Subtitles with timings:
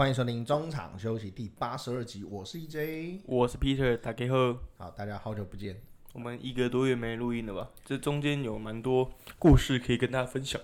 [0.00, 3.20] 欢迎收听中场休息第八十二集，我是 EJ。
[3.26, 4.58] 我是 Peter，大家好。
[4.78, 5.78] 好，大家好久不见。
[6.14, 7.70] 我们一个多月没录音了吧？
[7.84, 10.58] 这中间有蛮多故事可以跟大家分享。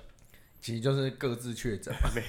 [0.62, 2.22] 其实就是各自确诊， 没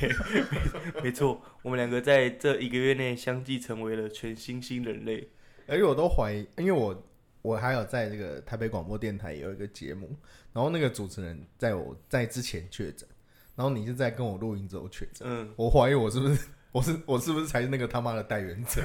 [0.93, 5.29] 没没错，我们两个在这一个月内相继成为了全新新人类。
[5.65, 7.07] 而且我都怀疑，因为我
[7.41, 10.13] 我还有在这个台北广播电台有一个节目，
[10.51, 13.07] 然后那个主持人在我在之前确诊，
[13.55, 15.25] 然后你是在跟我录音之后确诊。
[15.25, 18.81] 嗯，我怀疑我是不是我是我是不是才是那个他妈的代言者？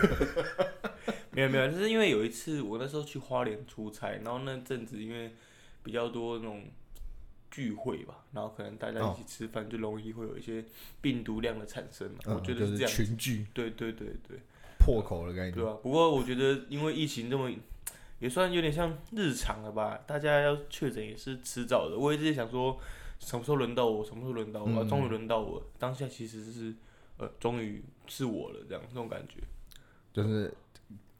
[1.32, 5.32] 没有没有，就是因为有一次我那时候去花莲出差，然后那阵子因为
[5.82, 6.64] 比较多那种
[7.50, 10.64] 聚会吧，然后可能大家一起吃饭，就容易会有一些
[11.00, 12.18] 病毒量的产生嘛。
[12.26, 12.90] 我觉得是这样。
[12.90, 14.38] 群聚，对对对对，
[14.78, 15.52] 破口的概念。
[15.52, 17.50] 对啊，不过我觉得因为疫情这么，
[18.20, 20.00] 也算有点像日常了吧。
[20.06, 21.96] 大家要确诊也是迟早的。
[21.96, 22.78] 我一直想说，
[23.18, 24.04] 什么时候轮到我？
[24.04, 24.84] 什么时候轮到我？
[24.84, 25.62] 终于轮到我。
[25.78, 26.74] 当下其实是
[27.18, 29.36] 呃，终于是我了，这样这种感觉。
[30.12, 30.52] 就是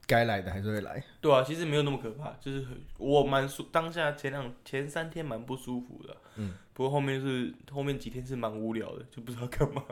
[0.05, 1.03] 该来的还是会来。
[1.21, 6.17] 对啊，其实没有那么可怕，就是很我蛮舒，当下前两前三天蛮不舒服的。
[6.37, 6.53] 嗯。
[6.73, 9.83] 不过后面是后面几天是蛮无聊的，就不知道干嘛。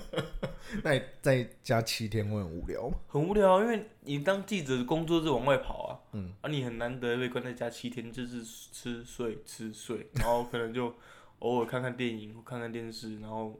[0.84, 2.96] 那你在家七天会很无聊吗？
[3.08, 10.94] 很无聊，因为你当记者工作是往外跑啊，嗯，啊你很难得被关在家七天，就是吃睡吃睡，然后可能就
[11.38, 13.58] 偶尔看看电影看看电视，然后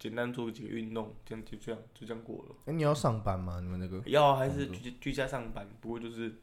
[0.00, 2.56] 简单做几个运动，这样就这样就这样过了。
[2.64, 3.60] 哎，你要上班吗？
[3.60, 5.68] 你们那个要还是居居家上班？
[5.80, 6.34] 不过就是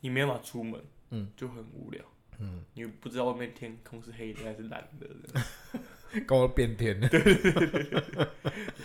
[0.00, 2.00] 你没办法出门，嗯，就很无聊，
[2.38, 5.08] 嗯，你不知道外面天空是黑的还是蓝的。
[6.26, 7.08] 搞到变天 了，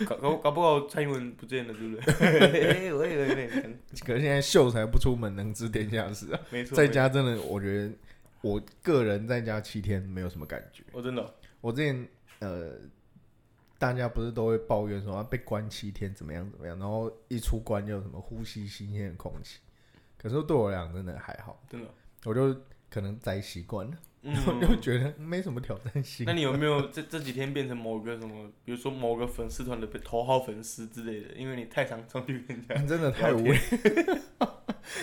[0.06, 2.90] 搞搞搞不好蔡英文不见了，对不对？
[2.94, 6.40] 我也有点，可是现在秀才不出门，能知天下事啊。
[6.50, 7.92] 没错，在家真的，我觉得
[8.40, 10.82] 我个人在家七天没有什么感觉。
[10.90, 12.78] 我真的，我之前呃，
[13.78, 19.60] 大家不是都会抱怨说被关七天怎么样怎么样，然后一出关就什么呼吸新鲜的空气。
[20.16, 21.88] 可是对我来讲真的还好，真的，
[22.24, 22.54] 我就
[22.90, 23.96] 可能宅习惯了。
[24.20, 26.26] 我就觉得没什么挑战性。
[26.26, 31.34] 那你有没有这这几天变成某个什么，比如说某个粉丝团的头号粉丝之类的？
[31.34, 33.54] 因为你太常上去跟人家， 真的太无聊。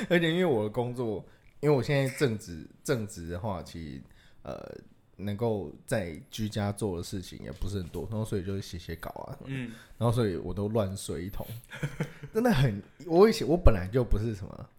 [0.09, 1.25] 而且因为我的工作，
[1.61, 4.01] 因为我现在正职正职的话，其实
[4.43, 4.59] 呃
[5.17, 11.45] 能够在居家做的事情也不是很多，然后所以就是写写稿啊，嗯，然后所以我都乱睡一通，
[12.33, 12.81] 真的很。
[13.05, 14.69] 我以前我本来就不是什么。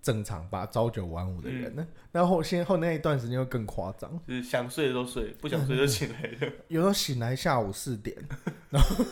[0.00, 6.52] 正常吧，朝九晚五的人呢，然后先后那一段时间会更夸张，就是想睡都睡，不想睡就醒来了。
[6.68, 8.16] 有时候醒来下午四点，
[8.70, 9.04] 然后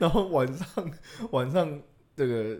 [0.00, 0.90] 然后晚上
[1.30, 1.80] 晚上
[2.16, 2.58] 这个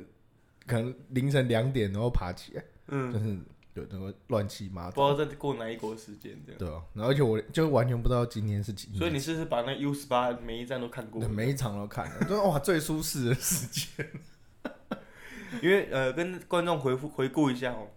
[0.66, 3.36] 可能凌晨两点然后爬起来，嗯，就是
[3.78, 6.58] 有那个乱七八糟，不知道在过哪一国时间这样。
[6.58, 8.88] 对啊，而且我就完全不知道今天是几。
[8.96, 11.26] 所以你是不是把那 U 十八每一站都看过？
[11.28, 14.06] 每一场都看了， 就哇最舒适的时间。
[15.62, 17.88] 因为呃，跟观众回复回顾一下哦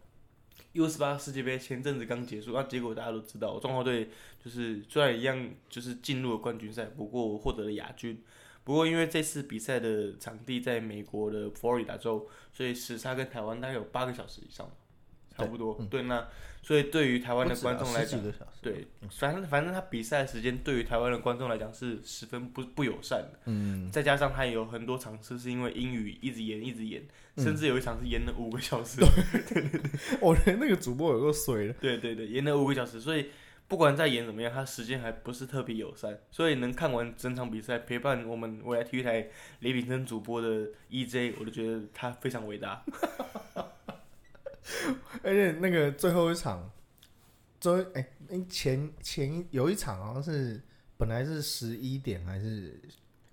[0.72, 4.10] ，U 十八世界杯前阵子刚结束，那结果大家都知道，中国队
[4.42, 8.24] 就是虽然一样就是进入了冠军赛，不过获得了亚军。
[8.64, 14.70] 不过因为这次比赛的场地在美国的佛罗里达州，所以时差跟台湾大概有八个小时以上。
[15.42, 16.28] 差不多，对，那
[16.64, 18.22] 所以对于台湾的观众来讲，
[18.62, 27.02] 对，反正反正他比赛时间对于台湾的观众来讲是十分不不友善的，嗯，再加上他有很多场次是因为英语一直演一直演，
[27.38, 29.92] 甚至有一场是演了五个小时，对对对，
[30.22, 33.32] 我那个主播有个水了，对对对，演了五个小时，所以
[33.68, 39.28] 不管再演怎么样，他时间还不是特别友善，所以能看完整场比赛，陪伴我们未来体育台
[39.62, 42.84] 李炳生主播的 EJ，我都觉得他非常伟大。
[45.24, 46.72] 而且那个最后一场，
[47.60, 48.08] 周哎
[48.50, 50.62] 前前有一场好像是
[50.98, 52.80] 本来是十一点还是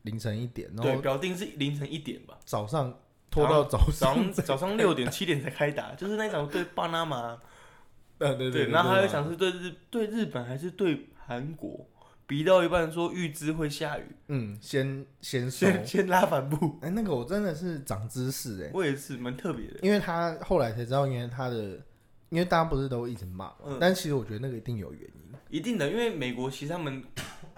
[0.03, 3.01] 凌晨一点，然后表定是凌晨一点吧，早上
[3.31, 7.41] 拖到早上早上六点七点才开打，就是那场对巴拿马，
[8.19, 11.87] 对对对，然后还有一场是对日对日本还是对韩国。
[12.29, 21.81] 比到一半说预知会下雨，嗯，先先 先先拉帆布，哎，那个我真的是长知识哎，我也是蛮特别的，因为他后来才知道，因为他的，
[22.29, 27.03] 因为大家不是都一直骂，但其实我觉得那个一定有原因，一定的，因为美国其实他们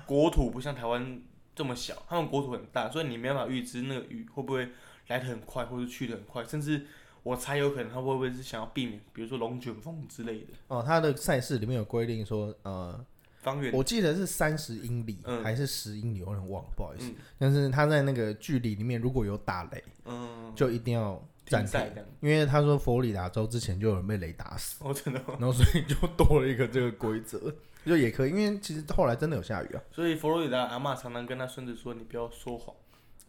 [0.06, 1.20] 国土不像台湾
[1.52, 4.68] 这么小，他们国土很大，所以你没办法预知那个雨会不会
[5.08, 6.86] 来的很快，或者去的很快，甚至
[7.24, 10.52] 我猜有可能他会不会是想要避免，比如说龙卷风之类的。
[10.68, 13.04] 哦，他的赛事里面有规定说，呃。
[13.42, 17.10] 方圆，我记得是三十英里还是十英里，我有点忘了，不好意思。
[17.38, 21.80] 但是他在那个距离里面，如果有打雷，嗯，就一定要暂停，
[22.20, 27.54] 因为他说佛罗里达州之前就有人被雷打死，哦，真的，然后所以就多了一个这个规则，
[27.84, 29.82] 就也可以，因为其实后来真的有下雨啊。
[29.90, 32.74] 所以佛罗里达阿妈常常跟他孙子说：“你不要说谎。”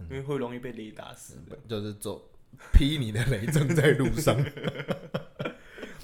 [0.09, 1.37] 因为会容易被雷打死。
[1.67, 2.27] 就是走
[2.73, 4.35] 劈你的雷正在路上。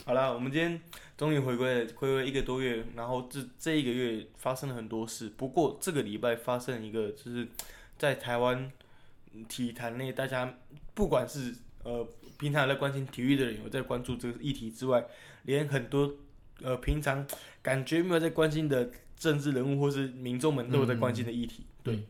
[0.07, 0.79] 好啦，我们今天
[1.17, 5.29] 终于回归了，回归一个多月，然后这这一个月发生了很多事。
[5.35, 7.45] 不过这个礼拜发生一个，就是
[7.97, 8.71] 在台湾
[9.49, 10.59] 体坛内，大家
[10.93, 12.07] 不管是呃
[12.39, 15.05] 平常有在关心体育的人有在关注这个议题之外，
[15.43, 16.09] 连很多
[16.61, 17.27] 呃平常
[17.61, 21.65] 感觉没有在关心的政治人物或是民众们都有在关心的议题。
[21.83, 22.07] 对，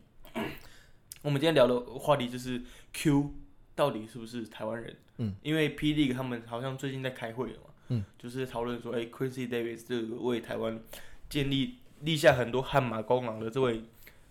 [1.22, 2.62] 我们今天聊的话题就是
[2.92, 3.34] Q
[3.74, 4.96] 到底是不是台湾人？
[5.16, 7.62] 嗯，因为 P League 他们好像最近在开会了嘛。
[7.88, 10.80] 嗯，就是讨论说，哎、c h r i s y Davis 这个为台湾
[11.28, 13.82] 建立立下很多汗马功劳的这位，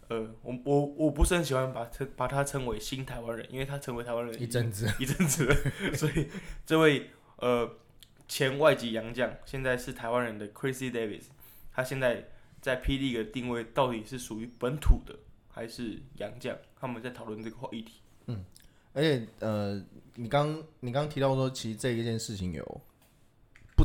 [0.08, 5.56] 呃，我我我不是很喜欢把称把他称为新台湾人，因为他成为台湾人一阵子，一阵子了，
[5.96, 6.28] 所以
[6.66, 7.70] 这位呃
[8.28, 11.24] 前外籍洋将，现在是台湾人的 Chrissy Davis，
[11.74, 12.30] 他现在
[12.62, 15.16] 在 P D 的定位到底是属于本土的
[15.50, 16.56] 还是洋将？
[16.80, 18.02] 他们在讨论这个话议题。
[18.94, 19.80] 而且呃，
[20.16, 22.97] 你刚你刚提到说，其实这一件事情有不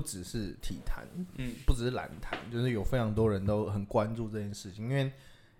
[0.02, 1.06] 只是体坛，
[1.37, 4.88] 嗯，不只是篮坛，就是有非常多人都很关注这件事情。
[4.88, 5.10] 因为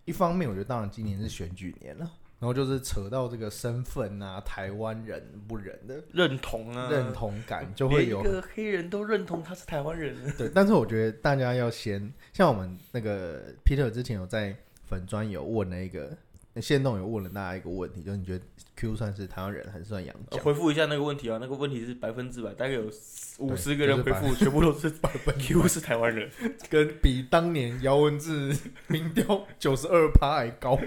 [0.05, 10.17] 一方面，我觉得当然今年是选举年了，然后就是扯到这个身份啊，台湾人不人的认同啊，认同感，就会有连一个黑人都认同他是台湾人。
[10.37, 10.51] 对。
[10.55, 14.55] 但是我觉得大家要先像我们那个 Peter 之前有在
[14.85, 16.17] 粉专有问了一个。
[16.61, 18.45] 线动有问了大家一个问题，就是你觉得
[18.77, 20.45] Q 算是台湾人还是算洋呃将？
[20.45, 22.91] 回复一下那个问题啊，那个问题是百分之百，大概有
[23.39, 26.31] 五对十个人就是回复，全部都是 Q 是台湾人。
[26.69, 28.55] 跟比当年姚文智
[28.89, 30.79] 民调九十二趴还高，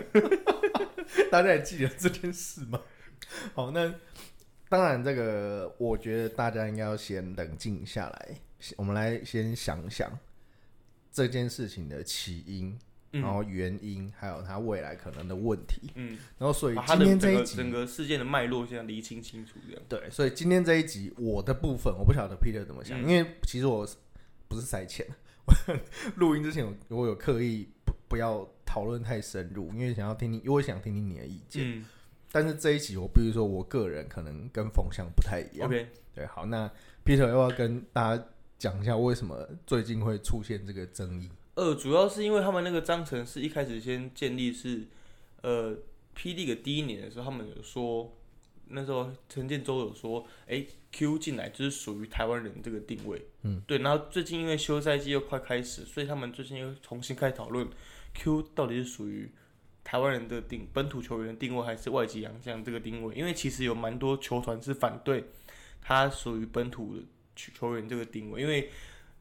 [1.32, 2.80] 大家还记得这件事吗？
[3.56, 3.92] 好，那
[4.70, 8.36] 当然，这个我觉得大家应该要先冷静下来，
[8.78, 10.12] 我们来先想想
[11.12, 12.78] 这件事情的起因，
[13.22, 15.92] 然嗯后原因，还有它未来可能的问题。
[15.96, 19.82] 嗯，然后，所以今的整个天这一集整个事件的脉络现在厘清清楚，这样。
[19.88, 23.88] 对，所以今天这一集我的部分，我不晓得 Peter 怎么想，嗯因为其实我
[24.48, 25.06] 不是塞钱，
[25.46, 25.54] 我
[26.16, 31.80] 录音之前我我有刻意不不要讨论太深入，因为想要听听，因为我想听听你的意见。
[31.80, 31.86] 嗯
[32.32, 35.70] 但是这一集我必须说，我个人可能跟风向不太一样。
[35.70, 36.70] ，OK，对，好，那
[37.06, 38.26] Peter 要不要跟大家
[38.58, 41.30] 讲一下为什么最近会出现这个争议？
[41.56, 44.86] 呃，主要是因为他们那个章程是一开始先建立是，
[45.42, 45.74] 呃
[46.14, 48.14] ，P D 的第一年的时候，他们有说，
[48.68, 53.78] 那时候陈建州有说，哎、q 进来就是属于台湾人这个定位，嗯，对。
[53.78, 57.66] 然后最近因为休赛季又快开始，所以他们最近又重新开始讨论
[58.14, 59.32] Q 到底是属于
[59.82, 63.16] 台湾人的定本土球员的定位，还是外籍洋将这个定位？
[63.16, 65.24] 因为其实有蛮多球团是反对
[65.82, 67.04] 他属于本土的
[67.34, 68.70] 球球员这个定位，因为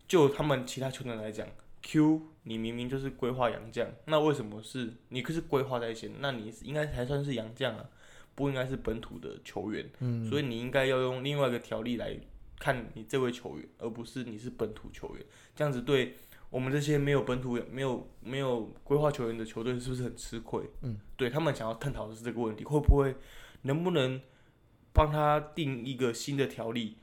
[0.08, 1.46] 就他们其他球团来讲。
[1.84, 6.10] Q，你明明就是规划洋将，那为什么是你可是规划在先？
[6.18, 7.84] 那你应该才算是洋将啊，
[8.34, 9.88] 不应该是本土的球员。
[10.00, 12.18] 嗯，所以你应该要用另外一个条例来
[12.58, 15.24] 看你这位球员，而不是你是本土球员。
[15.54, 16.16] 这样子对
[16.48, 20.62] 我们这些没有本土、没有没有规划球员的球队是不是很吃亏？
[20.80, 23.14] 嗯，对他们想要探讨的是这个问题，会不会
[23.62, 24.18] 能不能
[24.94, 26.96] 帮他定一个新的条例，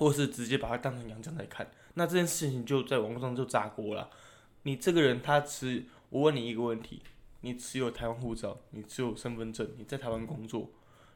[0.00, 1.70] 或是直接把他当成洋将来看？
[1.92, 4.08] 那这件事情就在网络上就炸锅了。
[4.62, 7.02] 你这个人他持，我问你一个问题：
[7.42, 10.70] 你持有台湾护照，你持有身份证，你在台湾工作，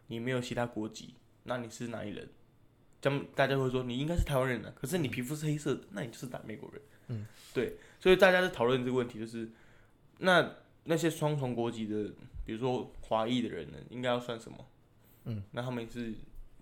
[0.08, 1.14] 你没有其他国籍，
[1.44, 2.28] 那你是哪里人？
[3.00, 6.82] 将大家会说你应该是台湾人啊，可是你皮肤是黑色的，那你就是打美国人。
[7.08, 9.50] 嗯，对，所以大家在讨论这个问题，就是
[10.18, 12.10] 那那些双重国籍的，
[12.44, 14.58] 比如说华裔的人呢，应该要算什么？
[15.24, 16.12] 嗯，那他们是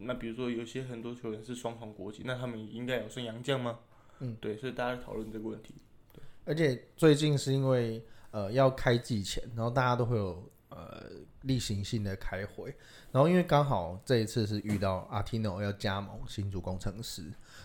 [0.04, 3.78] 那比如说有些很多球员是双重国籍，那他们应该有算洋将吗？
[4.20, 5.74] 嗯，对，所以大家在讨论这个问题。
[6.44, 11.04] 而且最近是因为呃要开季前，然后大家都会有呃
[11.42, 12.74] 例行性的开会，
[13.10, 17.22] 然后因为刚好这一次是遇到阿 Tino 要加盟新竹工程师，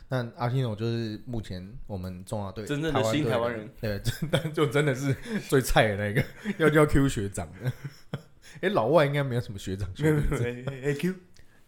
[0.10, 4.02] 那阿 Tino 就是目前我们中华队真正的新台湾人，对，
[4.32, 5.14] 但就真的是
[5.50, 6.24] 最菜的那个，
[6.58, 7.72] 要叫 Q 学长的。
[8.62, 11.16] 哎、老外应该没有什么学长学没有弟没有没有 Q，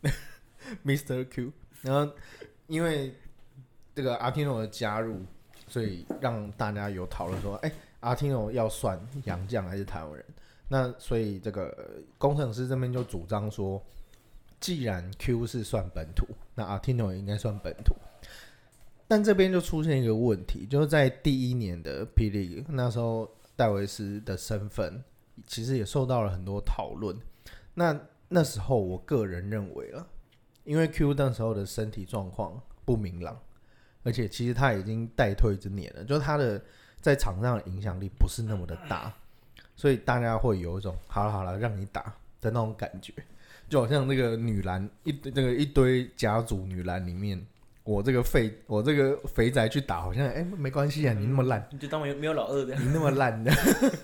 [0.85, 1.27] Mr.
[1.29, 2.11] Q，然后
[2.67, 3.13] 因为
[3.95, 5.21] 这个阿 Tino 的加入，
[5.67, 10.25] 所以让大家有讨论说，哎、阿 Tino 要算洋将还是台湾人？
[10.67, 13.83] 那所以这个工程师这边就主张说，
[14.59, 17.95] 既然 Q 是算本土，那阿 Tino 也应该算本土。
[19.07, 25.03] 但这边就出现一个问题，就是在第一年的霹雳那时候，戴维斯的身份
[25.47, 27.17] 其实也受到了很多讨论。
[27.73, 30.07] 那那时候我个人认为了，
[30.69, 33.35] 因为 Q 那时候的身体状况不明朗，
[34.03, 36.61] 而且其实他已经代退之年了，就是他的
[37.01, 39.11] 在场上的影响力不是那么的大，
[39.75, 43.11] 所以大家会有一种好了好了让你打，的那种感觉，
[43.67, 47.43] 就好像那个女篮一那个一堆甲组女篮里面，
[47.83, 51.67] 我这个废我这个肥宅去打，好像哎、没关系啊，你那么烂。
[51.71, 52.75] 你就当没没有老二的。
[52.75, 53.51] 你那么烂的，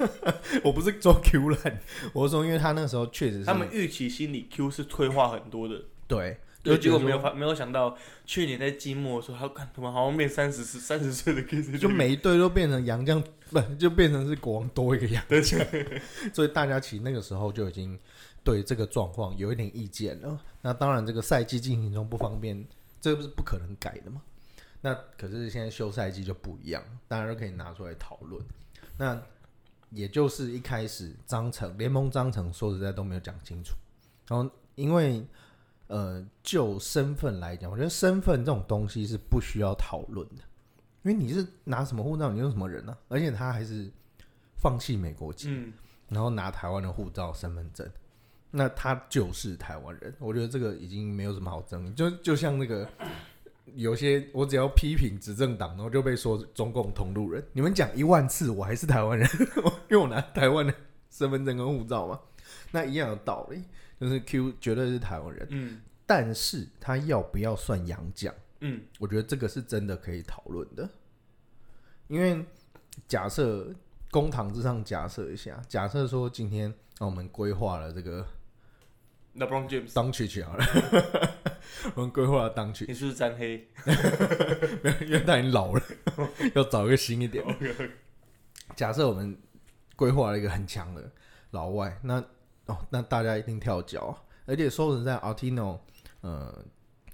[0.65, 1.79] 我不是说 Q 烂，
[2.11, 7.95] 我是说因为他那时候确实是他们预期心理 Q 是退化很多的，对，对，就结果没有发没有想到
[8.25, 15.59] 去年在季末的时候，他看他们好像变三十三十岁的 Q， 就每一队都变成杨将，不就变成是国王多一个洋将，
[16.33, 17.97] 所以大家其实那个时候就已经
[18.43, 20.39] 对这个状况有一点意见了。
[20.61, 22.65] 那当然，这个赛季进行中不方便，
[22.99, 24.21] 这个是不可能改的嘛。
[24.81, 28.43] 那可是现在休赛季就不一样，大家都可以拿出来讨论。
[28.97, 29.21] 那
[29.91, 33.73] 也就是一开始章程联盟章程说实在都没有讲清楚，
[34.27, 35.25] 然后因为
[35.87, 40.43] 呃就身份来讲，我觉得身份这种东西是不需要讨论的。
[41.03, 43.91] 因为你是拿什么护照，你用什么人呢、而且他还是
[44.57, 45.71] 放弃美国籍，嗯，
[46.09, 47.87] 然后拿台湾的护照、身份证，
[48.49, 50.11] 那他就是台湾人。
[50.17, 52.89] 我觉得这个已经没有什么好争议，就就像那个
[53.75, 57.45] 有些我只要批评执政党，然后就被说中共同路人。
[57.53, 59.29] 你们讲一万次，我还是台湾人，
[59.89, 60.73] 因为我拿台湾的
[61.11, 62.19] 身份证跟护照嘛。
[62.71, 63.63] 那一样的道理，
[63.99, 65.81] 就是 Q 绝对是台湾人，嗯。
[66.05, 68.33] 但是他要不要算洋将？
[68.59, 68.81] 嗯。
[68.99, 70.89] 我觉得这个是真的可以讨论的，
[72.07, 72.45] 因为
[73.07, 73.73] 假设
[74.11, 78.25] 公堂之上假设一下，假设说今天啊我们规划了这个
[79.35, 80.65] ，LeBron James，当曲曲好了，
[81.95, 83.67] 我们规划了当曲，你是不是沾黑？
[84.83, 85.81] 没有因为他已经老了，
[86.55, 87.43] 要找一个新一点。
[88.75, 89.37] 假设我们
[89.95, 91.11] 规划了一个很强的
[91.51, 92.23] 老外，那
[92.67, 94.17] 哦，那大家一定跳脚啊！
[94.45, 95.79] 而且说实在，Altino，
[96.21, 96.53] 呃，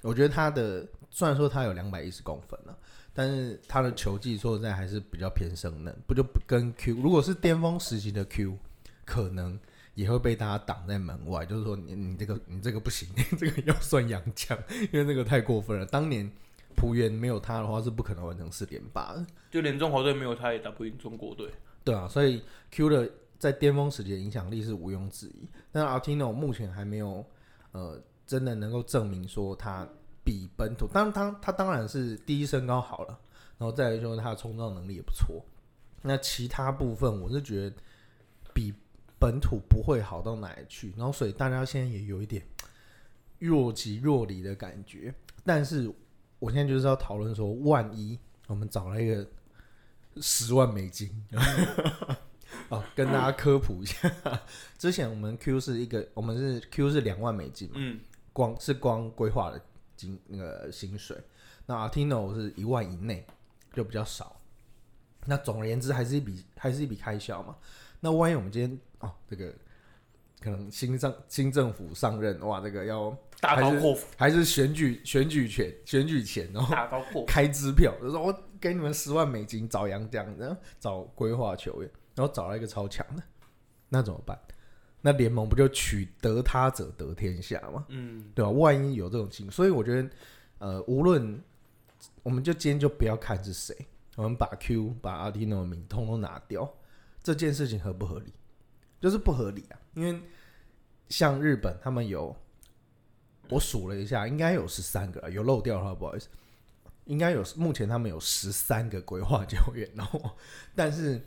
[0.01, 2.77] 我觉得他的虽然说他有两百一十公分了、
[3.13, 8.57] 但是他的球技说实在还是比较偏生嫩，不就不跟 Q，如果是巅峰时期的 Q，
[9.05, 9.59] 可能
[9.93, 14.57] 也会被大家挡在门外，就是说你你这个你这个不行， 你这个要算洋枪，
[14.91, 15.85] 因为那个太过分了。
[15.85, 16.31] 当年
[16.75, 19.25] 浦原没有他的话，是不可能完成四连霸的。
[19.49, 21.51] 就连中华队没有他也打不赢中国队。
[21.83, 22.41] 对啊，所以
[22.71, 23.09] Q 的
[23.41, 25.49] 在巅峰时期的影响力是毋庸置疑。
[25.71, 27.25] 但 Altino 目前还没有
[27.71, 29.87] 呃真的能够证明说他
[30.23, 33.19] 比本土，当然他他当然是第一身高好了，
[33.57, 35.43] 然后再来说他的冲撞能力也不错。
[36.03, 37.75] 那其他部分我是觉得
[38.53, 38.71] 比
[39.17, 42.45] 本土不会好到哪里去，然后所以大家现在也有一点
[43.39, 45.11] 若即若离的感觉。
[45.43, 45.91] 但是
[46.37, 49.27] 我现在就是要讨论说，万一我们找了一个
[50.17, 51.09] 十万美金，
[52.71, 54.09] 哦，跟大家科普一下，
[54.79, 57.99] 之前我们 Q 是一个，我们是 Q 是两万美金嘛，嗯，
[58.31, 59.61] 光是光规划的
[59.97, 61.17] 金那个薪水，
[61.65, 63.27] 那 Artino 是一万以内，
[63.73, 64.37] 就比较少。
[65.25, 67.57] 那总而言之，还是一笔还是一笔开销嘛。
[67.99, 69.53] 那万一我们今天哦，这个
[70.39, 77.25] 可能新上新政府上任，哇，这个要大刀阔斧，还是选举选举权选举前，然后大刀阔斧。
[77.25, 83.23] 开支票，就说我给你们十万美金找洋将，然后找规划球员，然后找到一个超强的，
[83.89, 84.39] 那怎么办？
[85.01, 87.85] 那联盟不就取得他者得天下吗？
[87.89, 90.09] 嗯，对吧、万一有这种情，所以我觉得，
[90.59, 91.41] 呃，无论
[92.21, 93.75] 我们就今天就不要看是谁，
[94.15, 96.71] 我们把 Q 把阿蒂诺的名通通拿掉，
[97.23, 98.31] 这件事情合不合理？
[98.99, 100.21] 就是不合理啊，因为
[101.09, 102.35] 像日本他们有，
[103.49, 106.27] 我数了一下，应该有十三个，有漏掉的话不好意思，
[107.05, 110.21] 应该有目前他们有十三个规划球员，然后
[110.75, 111.19] 但是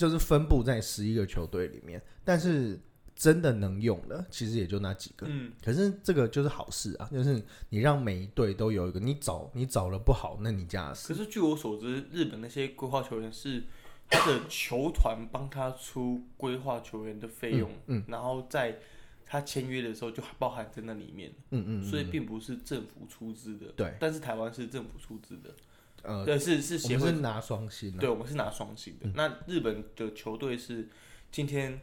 [0.00, 2.80] 就是分布在十一个球队里面，但是
[3.14, 5.26] 真的能用的其实也就那几个。
[5.28, 11.06] 嗯，可是这个就是好事啊，就是你让每一队都有一个，你找你找了不好，那你家的事。
[11.06, 13.64] 可是据我所知，日本那些规划球员是
[14.08, 18.78] 他的球团帮他出规划球员的费用，嗯然后在
[19.26, 23.66] 他签约的时候就包含在那里面，嗯嗯，所以并不是政府出资的。
[23.76, 25.54] 对，但是台湾是政府出资的，
[26.02, 27.98] 呃，对，是是我协会们是拿双薪啊。
[28.00, 29.08] 对，我们是拿双薪的。
[29.14, 30.88] 那日本的球队是
[31.30, 31.80] 今天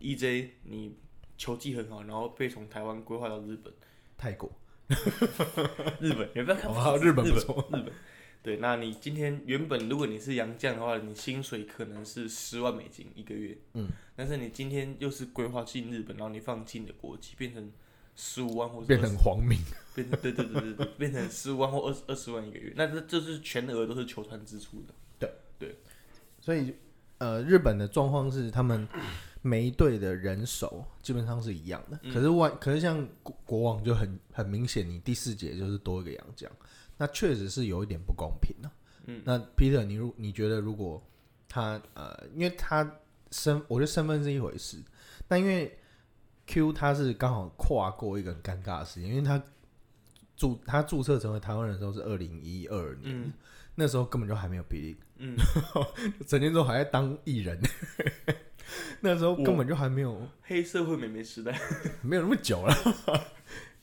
[0.00, 0.96] EJ 你
[1.36, 3.72] 球技很好，然后被从台湾规划到日本，
[4.16, 4.50] 泰国，
[6.00, 7.92] 日本也不要看哦日本日本不错日本。
[8.40, 17.70] 对，那你今天原本如果你是洋将的话，你薪水可能是十万美金一个月，嗯，但是你今天又是规划进日本，然后你放弃你的国籍，变成
[18.18, 19.58] 十五万或变成黄明。
[19.94, 24.94] 变成对对对对对，变成十五万或二十二十万一个月，那这这是全额都是球团支出的。
[25.18, 25.32] 对。
[25.58, 25.74] 对。
[26.40, 26.74] 所以
[27.18, 28.86] 呃，日本的状况是他们
[29.42, 36.50] 每一队的人手基本上是一样的，可是外可是像国国王就很很明显，你第四节就是多一个洋将，
[36.96, 38.70] 那确实是有一点不公平的、
[39.06, 41.02] 嗯，那 Peter，你如你觉得如果
[41.48, 42.88] 他呃，因为他
[43.30, 44.76] 身，我觉得身份是一回事，
[45.26, 45.77] 但因为
[46.48, 49.40] Q 他是刚好跨过一个很尴尬的时间，因为他
[50.36, 53.32] 注他注册成为台湾人的时候是二零一二年，嗯。
[53.80, 55.36] 那时候根本就还没有比利，嗯，
[56.26, 57.56] 整天都还在当艺人，
[59.00, 61.56] 那时候根本就还没有黑社会美眉时代，
[62.02, 62.74] 没有那么久了，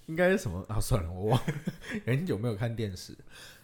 [0.07, 0.65] 应该是什么？
[0.67, 0.81] 啊？
[0.81, 1.53] 算了，我忘了，
[2.05, 3.15] 很久没有看电视。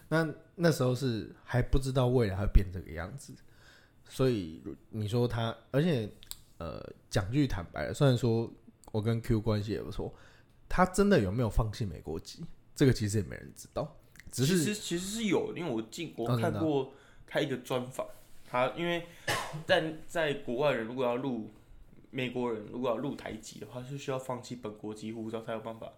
[0.08, 3.34] 那那时候是还不知道未来会变这个样子，
[4.08, 6.10] 所以你说他，而且
[6.56, 8.50] 呃，讲句坦白的，虽然说
[8.92, 10.14] 我跟 Q 关系也不错，
[10.68, 12.44] 他真的有没有放弃美国籍，
[12.76, 13.96] 这个其实也没人知道，
[14.30, 16.92] 只其是实其实是有，因为我进我看过
[17.26, 18.06] 他一个专访，
[18.46, 19.04] 他因为
[19.66, 21.50] 在在国外人如果要入
[22.10, 25.92] 美国人如果要入台籍的话，是需要放弃本国籍护照才有办法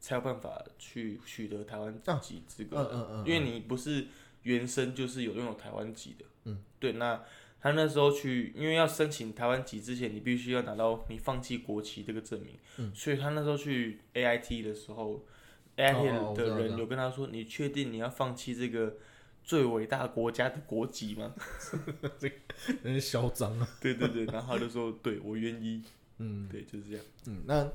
[0.00, 4.06] 才有办法去取得台湾籍资格的，嗯嗯嗯，因为你不是
[4.44, 7.22] 原生就是有拥有台湾籍的，嗯，对，那。
[7.60, 12.54] 他那时候去，因为要申请台湾籍之前，你必须要拿到你放弃国籍这个证明。
[12.78, 15.20] 嗯，所以他那时候去 AIT 的时候哦
[15.76, 18.96] ，AIT 哦我知的人有跟他说：“你确定你要放弃这个
[19.44, 21.34] 最伟大国家的国籍吗
[22.82, 25.82] 真是嚣张啊。？”对对对，然后他就说：“对我愿意。
[26.22, 27.04] ”嗯对，就是这样。
[27.26, 27.70] 嗯，那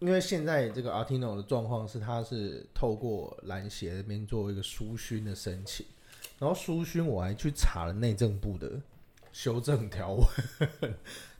[0.00, 5.86] 因为现在这个 Artino 的状况是，他是透过篮协那边做一个书勋的申请，
[6.38, 8.80] 然后苏勋我还去查了内政部的
[9.32, 10.94] 修正条文，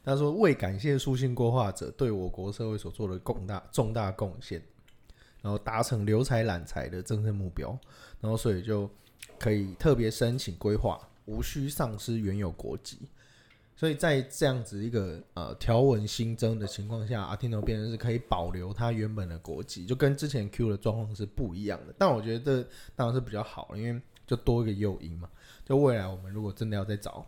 [0.04, 4.62] 他说为感谢书信规划者对我国社会所做的重大重大贡献，
[5.42, 7.78] 然后达成留才揽才的政策目标，
[8.20, 8.88] 然后所以就
[9.38, 12.98] 可以特别申请规划，无需丧失原有国籍。
[13.76, 21.92] 所以在这样子一个呃条文新增的情况下，阿提诺变成是可以保留他原本的国籍，就跟之前 Q 的状况是不一样的。
[21.98, 25.28] 但我觉得这当然是比较好，因为就多一个诱因嘛。
[25.64, 27.26] 就未来我们如果真的要再找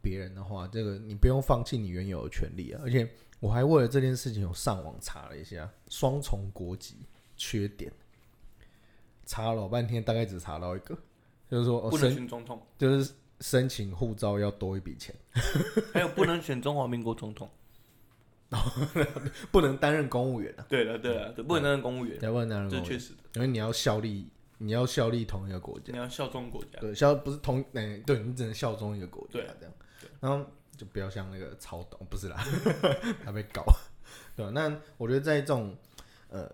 [0.00, 2.80] 别人的话，这个你不用放弃你原有的权利啊。
[2.82, 3.08] 而且
[3.40, 6.96] 我还为了这件事情有上网查了一下双重国籍
[7.36, 7.92] 缺点，
[9.24, 10.96] 查了老半天，大概只查到一个，
[11.50, 15.14] 就是说哦不能申选总统，就是申请护照要多一笔钱。
[15.92, 17.50] 还有不能选中华民国总统。
[19.50, 23.18] 不能担任公务员啊，对了对了，不能担任公务员，对不能担任公务员，这是确实的。
[23.34, 26.78] 因为你要效力，你要效力同一个国家，你要效忠国家。
[26.80, 29.74] 对，效不是同，哎、对你只能效忠一个国家，对啊这样，
[30.20, 32.42] 然后就不要像那个曹董，不是啦，
[33.24, 33.64] 他被搞，
[34.34, 34.50] 对吧？
[34.52, 35.76] 那我觉得在这种
[36.28, 36.50] 呃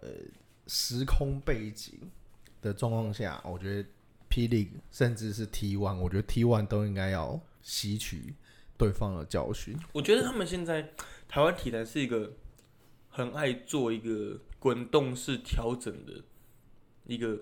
[0.66, 2.10] 时空背景
[2.60, 3.88] 的状况下，我觉得
[4.30, 8.34] 霹雳甚至是 T One，我觉得 T One 都应该要吸取
[8.76, 10.90] 对方的教训，我觉得他们现在
[11.28, 12.32] 台湾体坛是一个
[13.08, 16.22] 很爱做一个滚动式调整的
[17.04, 17.38] 一个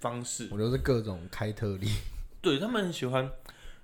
[0.00, 0.48] 方式。
[0.50, 1.88] 我都是各种开特例，
[2.42, 3.30] 对他们很喜欢，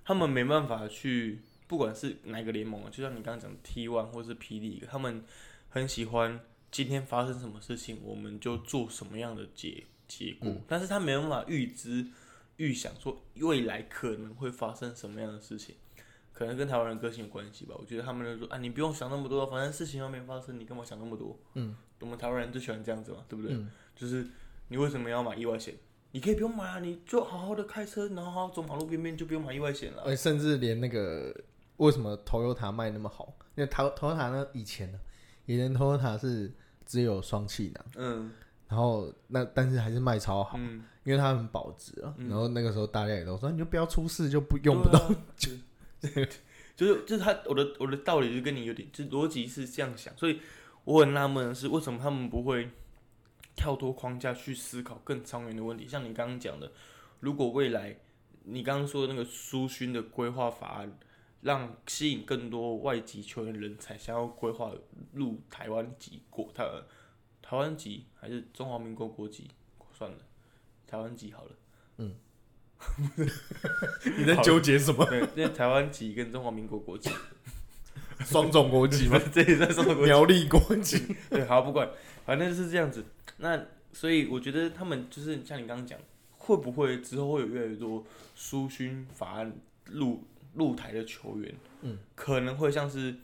[0.05, 5.25] 他们没办法去，不管是哪个联盟啊，就像你刚刚讲 T One 或是 P D，，他们
[5.69, 12.07] 很喜欢今天发生什么事情，我们就做什么样的结结果，但是他没办法预知、
[12.57, 15.75] 预想说未来可能会发生什么样的事情。
[16.35, 21.39] 可能跟台湾人个性有关系吧，我觉得他们就说啊，你不用想那么多，反正事情又没发生，你干嘛想那么多？
[21.55, 23.55] 嗯，我们台湾人最喜欢这样子嘛，对不对？
[23.55, 24.27] 嗯就是
[24.69, 25.75] 你为什么要买意外险？
[26.13, 30.03] 你可以不用买啊，你就好好的开车，然后好好走马路边边，就不用买意外险了。
[30.05, 31.35] 而且甚至连那个
[31.79, 33.35] 为什么 Toyota 卖那么好？
[33.57, 34.99] 因为 Toy Toyota 呢以前呢，
[35.47, 36.53] 以前 Toyota 是
[36.87, 38.33] 只有双气囊，嗯
[38.69, 42.15] 然后那但是还是卖超好，嗯，因为它很保值啊。
[42.17, 44.99] 嗯然后那个时候大家也都说，你就不要出事，就不用不到。
[44.99, 45.51] 啊就
[46.75, 50.41] 就是就是他我的我的道理就跟你有点，就逻辑是这样想，所以
[50.85, 52.71] 我很纳闷的是，为什么他们不会
[53.55, 55.87] 跳脱框架去思考更长远的问题？
[55.89, 56.73] 像你刚刚讲的，
[57.21, 57.99] 如果未来
[58.45, 60.99] 你刚刚说的那个苏勋的规划法案，
[61.43, 64.73] 让吸引更多外籍球员人才想要规划
[65.13, 66.65] 入台湾籍国台
[67.43, 69.51] 台湾籍还是中华民国国籍？
[69.93, 70.19] 算了，
[70.87, 71.51] 台湾籍好了。
[71.99, 72.15] 嗯
[74.19, 75.05] 你在纠结什么？
[75.11, 77.11] 对，因为台湾籍跟中华民国国籍，
[78.25, 79.21] 双重国籍吗？
[79.33, 80.11] 这也算双重国籍？
[80.11, 81.17] 苗栗国籍。
[81.31, 81.89] 对，好不管，
[82.25, 83.05] 反正就是这样子。
[83.39, 85.99] 那所以我觉得他们就是像你刚刚讲，
[86.39, 88.05] 会不会之后会有越来越多
[88.35, 89.53] 苏勋法案
[89.87, 91.55] 入入台的球员？
[91.83, 93.15] 嗯，可能会像是，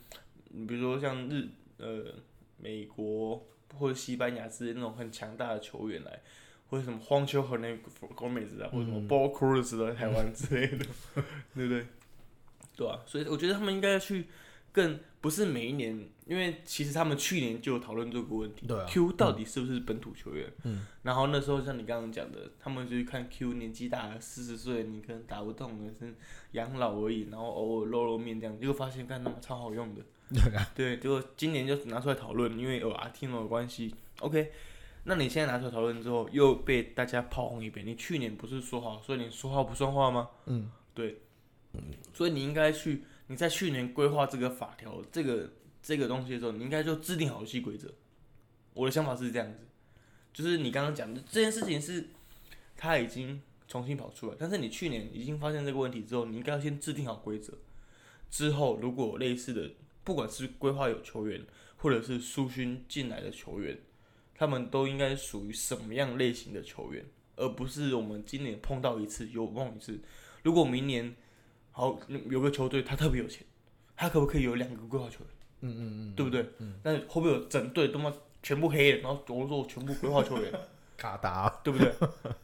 [0.53, 2.15] 嗯比如说像日呃
[2.59, 3.47] 美国
[3.79, 6.21] 或者西班牙之类那种很强大的球员来。
[6.71, 7.83] 或者什么荒丘和那个
[8.15, 10.85] Gomez 啊，或者什么 Ball Cruz 的台湾之类的，
[11.57, 11.87] 对不对？
[12.77, 14.27] 对啊，所以我觉得他们应该要去
[14.73, 18.73] 更不是每一年，因为其实他们去年就有讨论这个问题。
[18.73, 20.53] 啊 Q 到底是不是本土球员？
[20.65, 26.15] 嗯，然后那时候像你刚刚讲的，他们就去看 Q 年纪大了，四十岁，你可能打不动了，是
[26.53, 30.03] 养老而已，然后偶尔露露面这样，结果发现干他妈超好用的。
[30.31, 33.95] 对啊，对，结果今年就拿出来讨论，因为有阿听的关系。
[34.21, 34.53] OK，
[35.05, 37.87] 那你现在拿出来讨论之后，又被大家炮轰一遍。
[37.87, 40.29] 你去年不是说好，所以你说话不算话吗？
[40.45, 41.23] 嗯，对，
[42.13, 45.51] 所以你应该去，你在去年规划这个法条，这个
[45.83, 47.91] 这个东西的时候，你应该就制定好游戏规则。
[48.75, 49.61] 我的想法是这样子，
[50.33, 52.09] 就是你刚刚讲的这件事情是，
[52.77, 57.55] 他已经重新跑出来，但是你去年已经发现这个问题之后，你应该要先制定好规则。
[58.31, 59.71] 之后如果类似的，
[60.05, 61.45] 不管是规划有球员，
[61.77, 63.79] 或者是苏勋进来的球员，
[64.35, 67.05] 他们都应该属于什么样类型的球员，
[67.37, 70.01] 而不是我们今年碰到一次有梦一次。
[70.45, 71.15] 如果明年
[71.79, 71.97] 好
[72.29, 73.47] 有个球队他特别有钱，
[73.97, 75.29] 他可不可以有两个规划球员？
[75.61, 76.45] 嗯嗯嗯，对不对？
[76.59, 78.13] 嗯那会不会有整队他妈
[78.43, 80.53] 全部黑人，然后我说全部规划球员，
[80.99, 81.95] 卡达，对不对？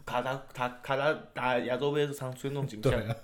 [0.06, 3.16] 卡达卡卡达打亚洲杯是常出现这种景象对，啊，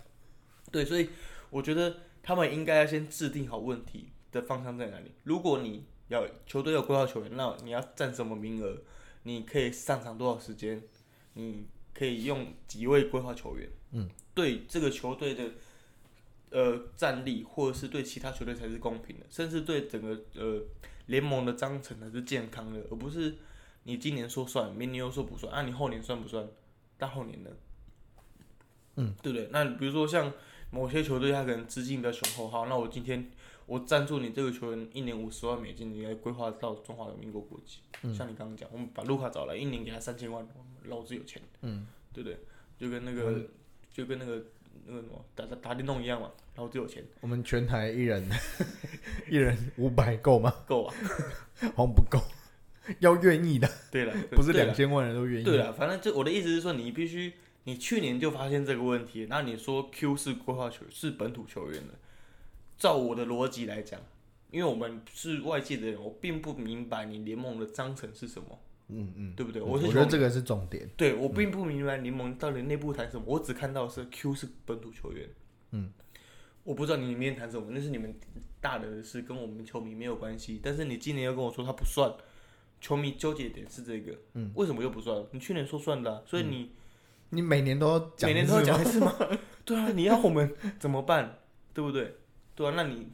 [0.73, 1.09] 对，所以
[1.49, 5.13] 我觉得他们应该要先制定好问题的方向在哪里。
[5.23, 8.77] 如果你要球队有规划球员，那你要占什么名额？
[9.23, 10.83] 你可以上场多少时间？
[11.35, 13.69] 你可以用几位规划球员？
[13.93, 15.45] 嗯，对这个球队的
[16.51, 20.63] 呃战力，或者是对其他球队才是公平的，甚至对整个呃
[21.07, 23.37] 联盟的章程才是健康的，而不是
[23.85, 26.49] 你今年说算，明年又说不算，啊，你后年算不算？
[26.99, 27.51] 大后年呢？
[28.97, 29.49] 嗯，对不对？
[29.51, 30.33] 那比如说像
[30.71, 33.31] 某些球队，他可能资金比较雄厚，好，那我今天
[33.67, 37.79] 我赞助你这个球员一年五十万美金，你来规划到中华民国国籍。
[38.03, 40.47] 嗯像你刚刚讲，我们把卢卡找来，一年给他三千万，
[40.85, 42.39] 老子有钱，嗯，对不对？
[42.79, 43.47] 就跟那个、
[43.93, 44.43] 就跟那个
[44.87, 48.29] 那个什么打打打电动一样嘛，然后就有钱，我们全台一人
[49.31, 50.53] 一人五百够吗？
[50.67, 50.95] 够啊。
[51.77, 52.19] 好像不够，
[53.01, 55.45] 要愿意的，对了，不是两千万人都愿意。
[55.45, 61.95] 对了，反正就我的意思是说，你必须，你去年就发现这个问题，那你说 Q 是规划球是本土球员的，
[62.79, 64.01] 照我的逻辑来讲，
[64.51, 68.59] 因为我们是外界的人，我并不明白你联盟的章程是什么，
[68.93, 69.61] 嗯嗯，对不对？
[69.63, 70.89] 我是从觉得这个是重点。
[70.97, 75.29] 对我并不明白联盟到底内部谈什么，我只看到是 Q 是本土球员，
[75.73, 75.93] 嗯，
[76.65, 78.15] 我不知道你里面谈什么，那是你们
[78.61, 80.61] 大的事，跟我们球迷没有关系。
[80.63, 82.13] 但是你今年又跟我说他不算，
[82.81, 85.25] 球迷纠结点是这个，嗯，为什么又不算？
[85.33, 86.73] 你去年说算的啊、所以你。
[87.33, 89.15] 你每年都每年都要讲一次吗？
[89.65, 91.39] 对啊，你要我们怎么办？
[91.73, 92.17] 对不对？
[92.57, 93.07] 对啊，那你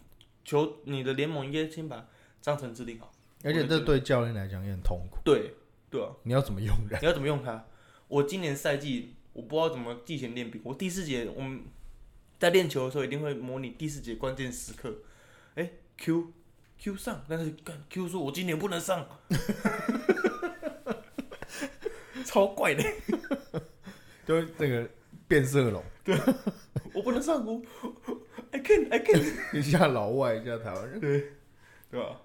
[0.42, 2.08] 球你的联盟应该先把
[2.40, 3.12] 章程制定好。
[3.44, 5.18] 而且这对教练来讲也很痛苦。
[5.22, 5.52] 对
[5.96, 7.00] 对啊，你要怎么用人？
[7.00, 7.64] 你要怎么用它？
[8.08, 11.62] 我今年赛季我不知道怎么季前练兵，我第四节我们
[12.38, 14.94] 在练球的时候一定会模拟第四节关键时刻。
[15.54, 16.32] 哎，Q
[16.78, 19.08] Q 上，但是干 Q 说我今年不能上，
[22.26, 22.84] 超怪的，
[24.26, 24.86] 就是这个
[25.26, 26.14] 变色龙，对
[26.92, 27.62] 我不能上我
[28.50, 29.22] I can I can，
[29.58, 31.00] 一下老外，一下台湾人。
[31.90, 32.20] 对吧？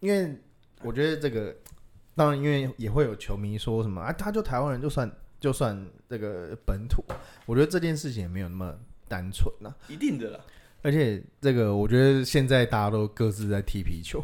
[0.00, 0.36] 因为
[0.82, 1.56] 我觉得这个，
[2.14, 7.04] 当然因为也会有球迷说什么啊，他就台湾人就算就算这个本土，
[7.46, 8.74] 我觉得这件事情也没有那么
[9.08, 10.40] 单纯呐、一定的啦。
[10.82, 14.22] 而且这个，我觉得现在大家都各自在踢皮球，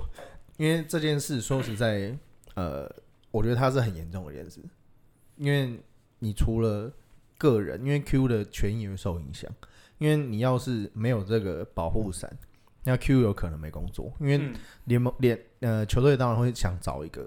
[0.56, 2.16] 因为这件事说实在，
[2.54, 2.90] 呃，
[3.30, 4.60] 我觉得它是很严重的一件事，
[5.36, 5.80] 因为
[6.18, 6.92] 你除了
[7.38, 9.50] 个人，因为 Q 的权益会受影响，
[9.98, 12.30] 因为你要是没有这个保护伞，
[12.84, 14.54] 那 Q 有可能没工作，因为嗯。
[14.84, 17.26] 联盟联呃球队当然会想找一个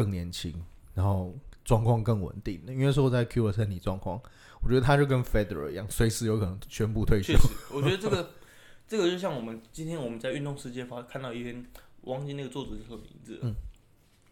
[0.00, 0.54] 更年轻，
[0.94, 4.18] 然后状况更稳定的，因为说在 Q 的身体状况，
[4.62, 7.34] 我觉得他就跟 Federer 一样，随时有可能宣布退休
[7.70, 8.30] 我觉得这个
[8.88, 11.66] 这个就像我们今天我们在运动世界发看到一篇，
[12.04, 13.54] 忘记那个作者是什么名字了，嗯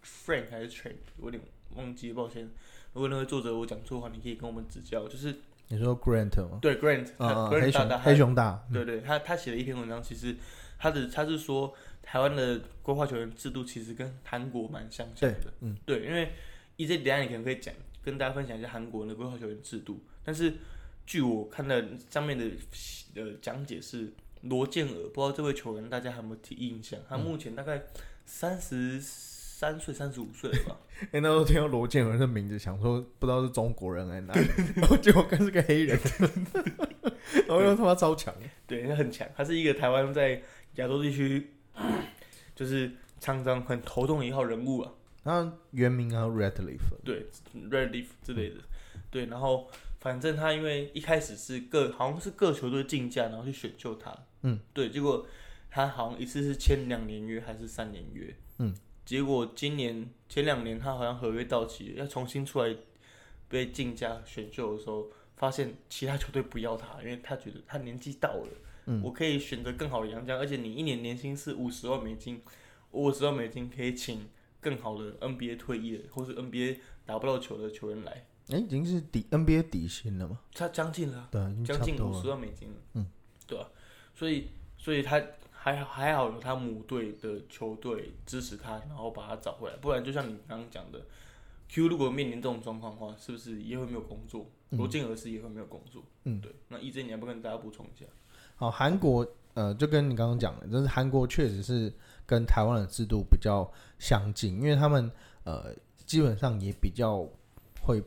[0.03, 1.43] ，Frank 还是 Trent，我有点
[1.77, 2.49] 忘记，抱歉。
[2.95, 5.07] 如果那位作者我讲错的话，你可以跟我们指教。
[5.07, 5.37] 就是
[5.69, 6.59] 你说 Grant 吗？
[6.63, 10.35] 对 Grant，他啊、Grant 黑熊大大，黑熊大，对对，他他写了一篇文章，其实
[10.79, 11.75] 他的他是说
[12.11, 16.31] 台湾的规划球员制度其实跟韩国蛮相像的，嗯，对，因为
[16.77, 20.55] 一这等下你可能可以讲跟大家分享一下韩国的规划球员制度，但是
[21.05, 22.47] 据我看的上面的
[23.15, 26.99] 呃讲解是罗建尔，不知道这位球员大家还有没有提印象？
[27.07, 27.83] 他目前大概
[28.25, 30.79] 三十三岁、三十五岁了吧？
[31.13, 35.99] 哎、那时候听到罗建尔的名字，想说不知道是中国人还是哪里，然后结果看是个黑人，
[37.47, 38.35] 然后又他妈超强，
[38.67, 40.41] 对，他很强，他是一个台湾在
[40.77, 41.51] 亚洲地区
[42.59, 42.91] 就是
[43.21, 44.93] 常常很头痛的一号人物啊。
[45.23, 47.27] 然后原名啊 Radcliffe，对
[47.71, 48.57] ，Red Leaf 之类的，
[49.13, 55.25] 对，然后反正他因为一开始是各好像是各球队竞价，然后去选秀他，嗯，对，结果
[55.71, 62.75] 他好像一次是签两年约还是三年约，嗯，结果今年前两年他好像合约到期，要重新出来
[63.49, 68.49] 被竞价选秀的时候，发现其他球队不要他，因为他觉得他年纪到了，
[68.91, 72.41] 嗯我可以选择更好的洋将，而且你一年年薪是五十万美金，
[72.93, 74.27] 五十万美金可以请
[74.61, 80.41] 更好的 NBA 退役的或是 NBA 打不到球的球员来，哎、已经是底 NBA 底薪了吗？
[80.55, 81.29] 他将近了。
[81.31, 82.19] 对，将近五。
[82.21, 83.07] 十万美金了，嗯，
[83.47, 83.71] 对吧、
[84.15, 84.49] 所以，
[84.79, 91.07] 所以他还还好有他母队的球队支持他，然后把他找回来，不然就像你刚刚讲的
[91.69, 94.51] ，Q 如果面临这种状况的话，是不是也会没有工作？
[94.71, 96.53] 罗健儿是也会没有工作，嗯，对。
[96.69, 98.05] 那 EJ 你要不跟大家补充一下？
[98.59, 101.93] 好，韩国呃，就跟你刚刚讲的，就是韩国确实是
[102.27, 103.65] 跟台湾的制度比较
[104.01, 105.09] 相近，因为他们
[105.45, 105.73] 呃
[106.05, 107.25] 基本上也比较
[107.81, 108.03] 会，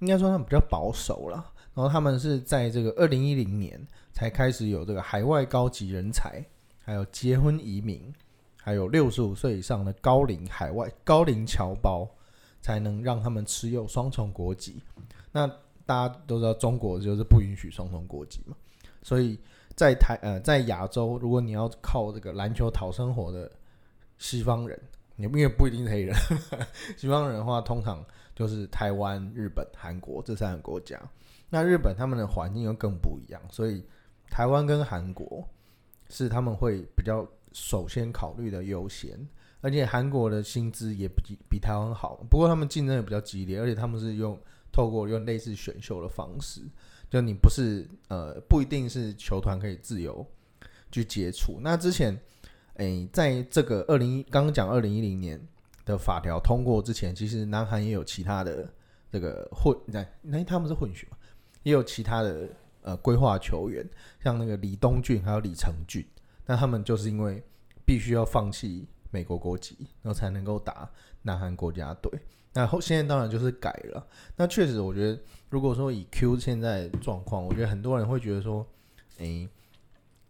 [0.00, 1.52] 应该说他们比较保守啦。
[1.74, 3.80] 然后他们是在这个二零一零年
[4.12, 6.44] 才开始有这个海外高级人才，
[6.80, 8.12] 还有结婚移民，
[8.60, 12.06] 还有六十五岁以上的高龄海外高龄侨胞，
[12.60, 14.82] 才能让他们持有双重国籍。
[15.32, 15.46] 那
[15.86, 18.56] 大家都知道，中国就是不允许双重国籍嘛，
[19.02, 19.38] 所以
[19.78, 23.48] 在台呃在亚洲，如果你要靠这个篮球讨生活的
[24.18, 24.76] 西方人，
[25.14, 26.12] 你因为不一定是黑人，
[26.98, 31.00] 西方人的话，通常就是台湾、日本、韩国这三个国家。
[31.48, 33.84] 那日本他们的环境又更不一样，所以
[34.28, 35.48] 台湾跟韩国
[36.08, 39.16] 是他们会比较首先考虑的优先，
[39.60, 44.36] 而且韩国的薪资也比比台湾好，不过他们竞争也比较激烈，而且他们是用
[44.78, 46.60] 透过用类似选秀的方式，
[47.10, 50.24] 就你不是呃不一定是球团可以自由
[50.92, 51.58] 去接触。
[51.60, 52.16] 那之前，
[52.74, 55.36] 诶、在这个二零刚刚讲二零一零年
[55.84, 58.72] 的法条通过之前，其实南韩也有其他的
[59.10, 61.16] 这个混，那那他们是混血嘛，
[61.64, 62.48] 也有其他的
[62.82, 63.84] 呃规划球员，
[64.22, 66.06] 像那个李东俊还有李成俊，
[66.46, 67.42] 那他们就是因为
[67.84, 70.88] 必须要放弃美国国籍，然后才能够打
[71.22, 72.12] 南韩国家队。
[72.58, 74.04] 那后现在当然就是改了。
[74.34, 75.16] 那确实，我觉得
[75.48, 78.66] 如果说以 Q 现在状况，我觉得很多人会觉得说，
[79.18, 79.48] 诶、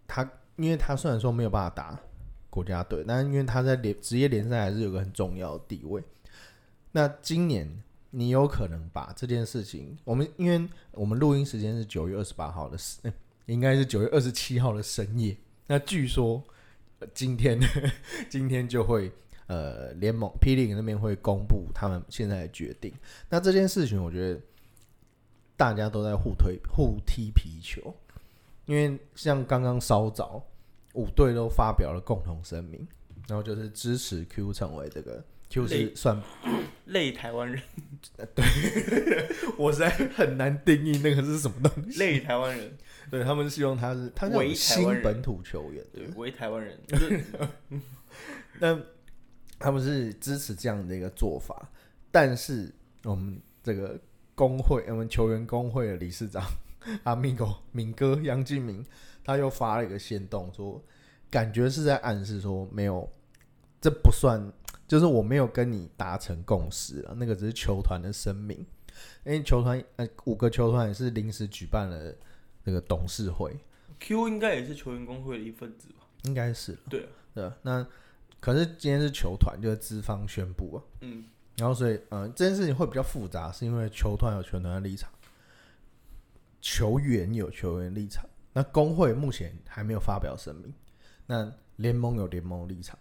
[0.07, 1.99] 他因为他虽然说没有办法打
[2.51, 6.03] 国家队，但是因为他在联职业联赛还是有个很重要的地位。
[6.93, 13.11] 那今年你有可能把这件事情，我们因为我们录音时间是九月二十八号的深，
[13.47, 15.35] 应该是九月二十七号的深夜。
[15.67, 16.45] 那据说、
[17.15, 17.59] 今天
[18.29, 19.11] 今天就会
[19.49, 22.93] 呃联盟霹雳那边会公布他们现在的决定。
[23.29, 24.41] 那这件事情，我觉得
[25.57, 27.95] 大家都在互推互踢皮球，
[28.67, 30.43] 因为像刚刚稍早
[30.95, 32.87] 五队都发表了共同声明，
[33.27, 36.23] 然后就是支持 Q 成为这个 Q 是算
[36.87, 37.63] 类台湾人，
[38.35, 38.45] 对
[39.57, 41.99] 我实在很难定义那个是什么东西。
[41.99, 42.77] 类台湾人，
[43.11, 44.55] 对他们希望他是他是台湾人。
[44.55, 47.23] 新本土球员，对，为台湾人， 就是
[48.59, 48.81] 那
[49.59, 51.69] 他们是支持这样的一个做法，
[52.11, 52.73] 但是
[53.05, 53.99] 我们这个
[54.35, 56.43] 工会，我们球员工会的理事长
[57.05, 58.85] 阿米哥、明哥杨敬明，
[59.25, 60.83] 他又发了一个线动说，
[61.31, 63.09] 感觉是在暗示说没有，
[63.81, 64.41] 这不算，
[64.87, 68.59] 就是我没有跟你达成共识了，那个只是球团的声明，
[69.25, 72.15] 因为球团呃五个球团也是临时举办了
[72.65, 73.57] 那个董事会
[74.01, 76.07] ，Q 应该也是球员工会的一份子吧？
[76.25, 77.87] 应该是对啊，对啊，那
[78.41, 80.83] 可是今天是球团，就是资方宣布啊。
[81.01, 81.25] 嗯，
[81.57, 85.11] 然后所以，呃，这件事情会比较复杂，是因为球团有球团的立场，
[86.61, 88.25] 球员有球员立场。
[88.53, 90.73] 那工会目前还没有发表声明，
[91.27, 92.99] 那联盟有联盟立场。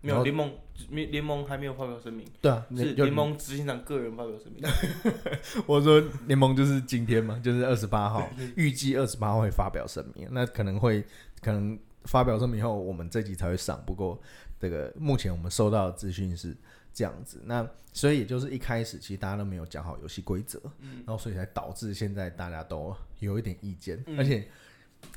[0.00, 0.52] 没有联盟
[0.90, 4.62] 联联盟还没有发表声明，对啊，是联盟执行长个人发表声明。
[5.64, 10.28] 我说联盟就是今天嘛，就是二十八号， 预计二十八号会发表声明。
[10.30, 11.02] 那可能会
[11.40, 13.82] 可能发表声明后，我们这集才会上。
[13.86, 14.20] 不过
[14.64, 16.56] 这个目前我们收到的资讯是
[16.94, 24.18] 这样子，那所以也就是一开始其实大家都没有讲好游戏规则，然后所以才导致现在大家都有一点意见，嗯。
[24.18, 24.48] 而且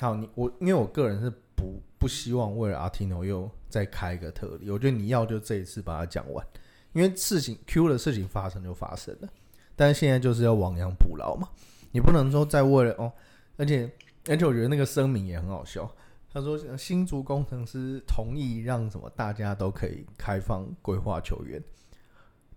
[0.02, 6.46] 好你我因为我个人是不不希望为了阿提诺又再开一个特例，我觉得你要就这一次把它讲完，
[6.92, 9.30] 因为事情 Q 的事情发生就发生了，
[9.78, 11.48] 但是现在就是要亡羊补牢嘛，
[11.94, 13.10] 你不能说再为了哦，
[13.56, 13.90] 而且
[14.28, 15.90] 而且我觉得那个声明也很好笑。
[16.34, 21.62] 他说：“新竹工程师同意让什么大家都可以开放规划球员，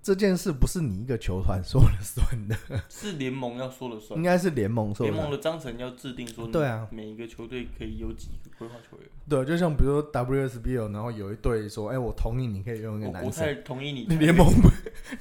[0.02, 2.56] 这件事不是你一个球团说了算的，
[2.88, 4.22] 是联盟要说了算应。
[4.22, 5.12] 该是联盟说了算。
[5.12, 9.08] 联盟的章程要制定说，对啊，每一个球队可以有几个规划球员。
[9.28, 13.44] 对，就像比如说 WSBL，然后有一队说：‘哎、我同意你可以用一个男生。
[13.44, 14.68] 太同意你’联盟不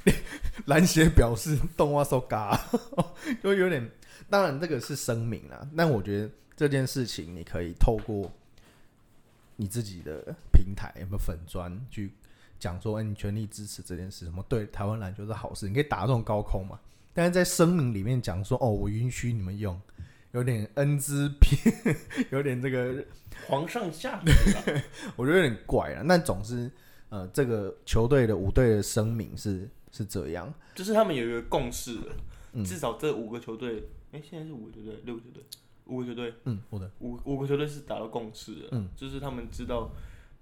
[0.66, 2.60] 篮协表示动画手嘎，
[3.42, 3.90] 就有点。
[4.28, 8.30] 当然这个是声明啦，但我觉得这件事情你可以透过
[9.60, 12.10] 你自己的平台有没有粉砖去
[12.58, 16.80] 讲说，哎、你全力支持这件事，什么对台湾篮球是好事，你可以打这种高空嘛。
[17.12, 19.78] 但是在声明里面讲说，哦，我允许你们用，
[20.32, 21.94] 有点恩之偏，
[22.32, 23.04] 有点这个
[23.48, 24.32] 皇上下旨
[24.72, 24.82] 了，
[25.14, 26.02] 我觉得有点怪啊。
[26.08, 26.70] 但总之，
[27.10, 31.98] 呃，这个球队的五队的声明是是这样，就是他们有一个共识
[32.64, 35.44] 至少这五个球队，哎、现在是五个球队，六个球队，
[35.90, 39.90] 五个球队，嗯，我的，五五个球队是达到共识的，嗯，就是他们知道，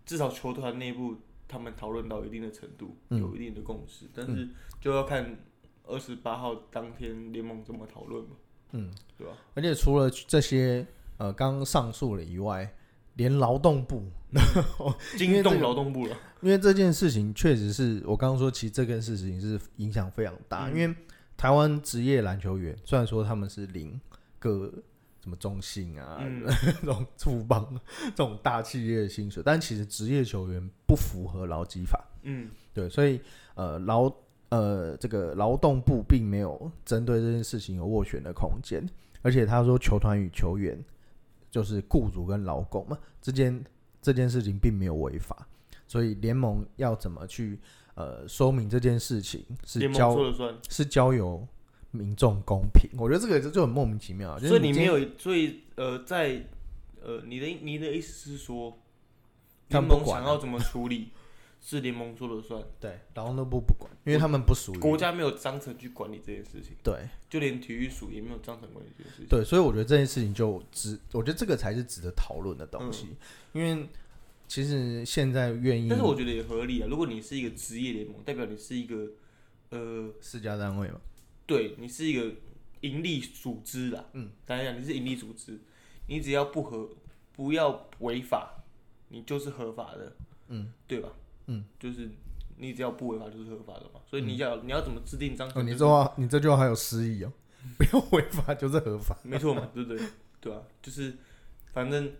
[0.04, 1.16] 至少球团内部
[1.48, 3.20] 他们讨论到一定的程度，嗯。
[3.20, 4.48] 有一定的共识，但是
[4.80, 5.38] 就要看
[5.86, 8.36] 二十八号当天联盟怎么讨论嘛，
[8.72, 9.32] 嗯，对吧？
[9.54, 12.70] 而且除了这些呃刚刚上诉了以外，
[13.14, 14.04] 连劳动部，
[15.16, 20.68] 惊动劳动部了，因为这件事情确实是我刚刚说，其实这件事情是影响非常大。
[20.68, 20.78] 嗯。
[20.78, 20.94] 因为
[21.36, 24.00] 台湾职业篮球员虽然说他们是领
[24.38, 24.72] 各
[25.28, 26.42] 什么中信啊、嗯。
[26.80, 32.02] 这种富邦这种大企业的薪水，但其实职业球员不符合劳基法。
[32.22, 32.50] 嗯。
[32.72, 33.20] 对，所以
[33.54, 34.10] 呃劳
[34.50, 38.88] 呃这个劳动部并没有针对这件事情有斡旋的空间，
[39.20, 40.82] 而且他说球团与球员
[41.50, 43.62] 就是雇主跟劳工嘛之间
[44.00, 45.46] 这件事情并没有违法，
[45.86, 47.58] 所以联盟要怎么去
[47.94, 50.16] 呃说明这件事情是交
[50.68, 51.46] 是交由
[51.90, 56.44] 民众公平，我觉得这个就就很莫名其妙啊，就是所以你没有，所以呃，在
[57.02, 58.78] 呃，你的你的意思是说，
[59.68, 61.08] 联盟想要怎么处理，
[61.60, 67.08] 是联盟说了算，对劳动部不管，因为他们不属于国家没有章程去管理这件事情，对。
[67.30, 69.26] 就连体育署也没有章程管理这件事情。
[69.28, 73.08] 对，所以我觉得这件事情就值，我觉得这个才是值得讨论的东西，
[73.52, 73.86] 因为
[74.46, 76.88] 其实现在愿意，但是我觉得也合理啊。
[76.88, 79.08] 如果你是一个职业联盟，代表你是一个
[79.68, 80.98] 呃，私家单位嘛，
[81.48, 82.32] 对你是一个
[82.82, 84.04] 盈利组织啦。
[84.12, 85.58] 嗯，当然讲你是盈利组织，
[86.06, 86.88] 你只要不合，
[87.32, 88.62] 不要违法，
[89.08, 90.14] 你就是合法的。
[90.48, 91.08] 嗯，对吧？
[91.46, 92.08] 嗯，就是
[92.58, 94.00] 你只要不违法就是合法的嘛。
[94.06, 95.66] 所以你要、你要怎么制定章哦，程？
[95.66, 97.32] 你就是这话你这句话还有诗意哦，
[97.78, 100.06] 不要违法就是合法，没错嘛，对不对？
[100.40, 101.16] 对啊，就是
[101.72, 102.12] 反正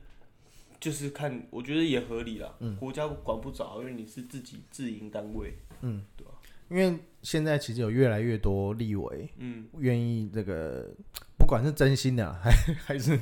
[0.81, 2.55] 就是看，我觉得也合理啦。
[2.61, 5.55] 嗯国家管不着，因为你是自己自营单位。
[5.83, 6.33] 嗯，对吧
[6.71, 10.89] 因为现在其实有越来越多立委嗯，愿意这个，
[11.37, 12.51] 不管是真心的啊还
[12.95, 13.19] 还是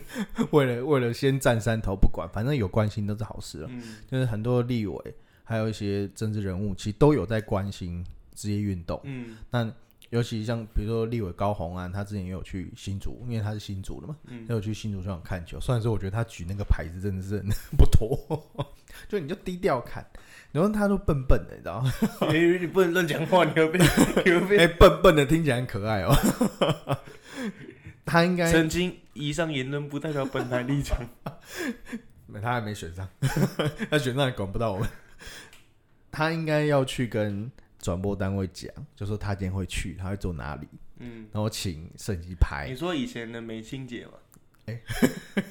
[0.50, 3.68] 为了为了先占山头，不管，反正有关心都是好事了。
[3.70, 8.04] 嗯，就是很多立委还有一些政治人物，其实都有在关心
[8.34, 9.00] 职业运动。
[9.04, 9.72] 嗯，那
[10.10, 15.58] 尤其像比如说立委高虹安，他之前也有去新竹，因为他是新竹的嘛，嗯也有去新竹球场看球。
[15.60, 18.64] 虽然说我觉得他举那个牌子真的是很 不妥，
[19.08, 20.06] 就你就低调看，
[20.52, 21.92] 然后他都笨笨的，你知道吗？
[22.34, 26.14] 因为你不能乱讲话，你会被你会被 哎、笨笨的听起来很可爱哦。
[28.04, 28.96] 他应该，曾经。
[29.14, 30.98] 以上言论不代表本台立场。
[32.42, 33.08] 他还没选上，
[33.90, 34.88] 他选上也管不到我们。
[36.12, 40.66] 他应该要去跟转播单位讲，就说他今天会去，他会坐哪里，
[40.98, 42.76] 嗯，然后请摄影机拍你。
[42.76, 44.12] 说以前的美青姐嘛？
[44.66, 44.82] 哎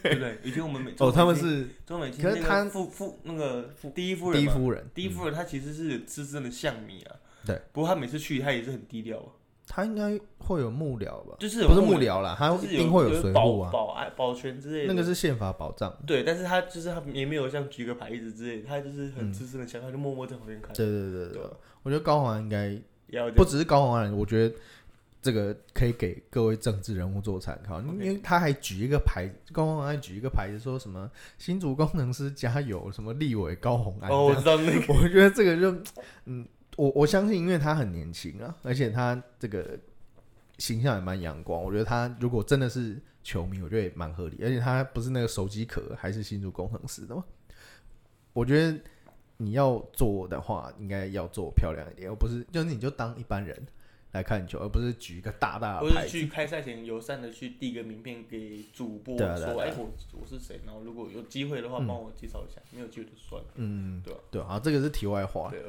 [0.03, 0.37] 对不对？
[0.43, 7.15] 以前我们美 哦，他们是周美青，可是她夫夫那个第一夫人，第一夫人，第一夫人她其实是资深的象迷啊。
[7.45, 9.31] 对，不过她每次去，她也是很低调啊，
[9.67, 11.35] 他应该会有幕僚吧？
[11.39, 14.93] 就是有不是幕僚啦，他一定会有保随护啊，保安、保全之类的。
[14.93, 15.93] 那个是宪法保障。
[16.05, 20.73] 对，但是他就是他也没有像举个牌子之类的，他就是很资深的想，他就默默在旁边看。
[20.75, 21.41] 对对对对
[21.83, 22.77] 我觉得高宏安应该
[23.35, 24.55] 不只是高宏安，我觉得
[25.21, 34.11] 这个可以给各位政治人物做参考，因为他还举一个牌，高宏安举一个牌子说什么新竹工程师加油，什么立委高宏安。
[34.11, 35.75] 哦，我知道那个， 我觉得这个就，
[36.25, 39.77] 嗯，我我相信，因为他很年轻啊，而且他这个
[40.57, 41.63] 形象也蛮阳光。
[41.63, 44.39] 我觉得他如果真的是球迷，我觉得也蛮合理。
[44.43, 47.23] 而且他不是那个手机壳，还是新竹工程师的吗。
[48.33, 48.77] 我觉得
[49.37, 53.65] 你要做的话，应该要做漂亮一点，而不是就是你就当一般人
[54.15, 56.09] 来看球，而不是举一个大大我的牌子。
[56.09, 63.47] 是去开赛前友善的去递个名片给主播，对啊对啊说，哎，我我是谁，然后如果有机会的话，嗯帮我介绍一下，没有机会就算了。
[63.55, 65.51] 嗯，对啊对，啊，这个是题外话。
[65.51, 65.61] 对，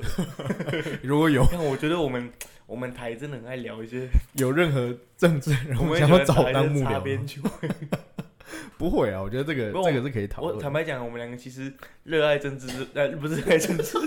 [1.02, 2.30] 如果有但我觉得我们
[2.66, 7.02] 我们台真的很爱聊一些， 有任何政治人我物们也喜欢想要找当幕僚。
[8.78, 10.62] 不会啊，我觉得这个不过这个是可以讨我论的。
[10.62, 11.72] 坦白讲，我们两个其实
[12.04, 13.98] 热爱政治，呃，不是热爱政治，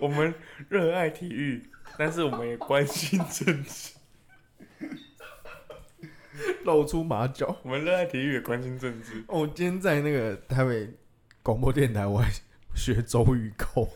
[0.00, 0.34] 我们
[0.68, 1.62] 热爱体育，
[1.98, 3.92] 但是我们也关心政治。
[6.64, 7.56] 露出马脚。
[7.62, 9.24] 我们热爱体育，也关心政治。
[9.28, 10.92] 哦，我今天在那个台北
[11.42, 12.30] 广播电台，我还
[12.74, 13.88] 学周瑜扣。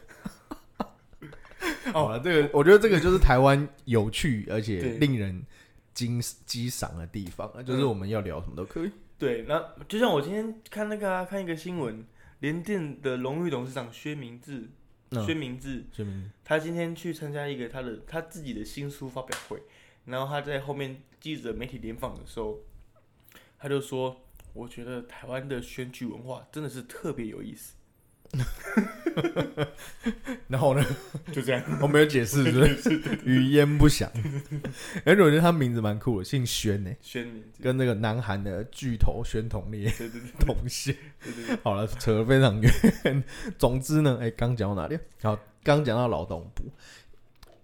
[1.92, 5.44] 好了，这个我觉得这个就是台湾有趣而且令人
[5.92, 8.92] 惊激赏的地方啊，就是嗯我们要聊什么都可以。
[9.18, 12.06] 对，那就像我今天看那个、啊、看一个新闻，
[12.38, 14.70] 联电的荣誉董事长薛明志，
[15.10, 15.26] 嗯。
[15.26, 16.30] 薛明志，薛明。
[16.44, 19.62] 他今天去参加一个他的他自己的新书发表会，
[20.06, 22.58] 然后他在后面记者媒体联访的时候，
[23.58, 24.20] 他就说
[24.54, 27.74] ：“我觉得台湾的选举文化真的是特别有意思。
[30.48, 30.84] 然后呢，”
[31.32, 32.44] 就这样，我没有解释，
[32.80, 33.00] 是？
[33.24, 34.10] 语焉不详。
[35.04, 39.92] 而且我觉得他名字蛮酷的，姓宣呢，宣明，跟那个南韩的巨头宣统烈
[40.38, 40.94] 同姓。
[41.62, 43.22] 好了，扯得非常远。
[43.58, 44.98] 总之呢，哎、刚讲到哪里？
[45.22, 46.64] 好，刚讲到劳动部。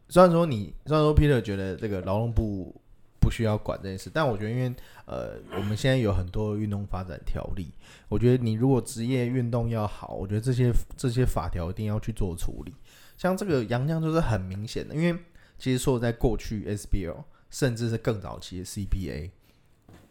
[0.08, 2.80] 虽然说你，虽然说 Peter 觉得这个劳动部
[3.26, 4.72] 不需要管这件事，但我觉得因为
[5.04, 7.72] 呃，我们现在有很多运动发展条例，
[8.08, 12.72] 我觉得你如果职业运动要好，我觉得这些这些法条一定要去做处理。
[13.18, 15.18] 像这个杨将就是很明显的，因为
[15.58, 17.16] 其实说在过去 SBL
[17.50, 19.30] 甚至是更早期的 CBA，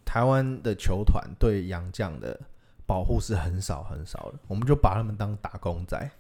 [0.04, 2.38] 台湾的球团对杨将的
[2.86, 6.12] 保护是很少很少的，我们就把他们当打工仔，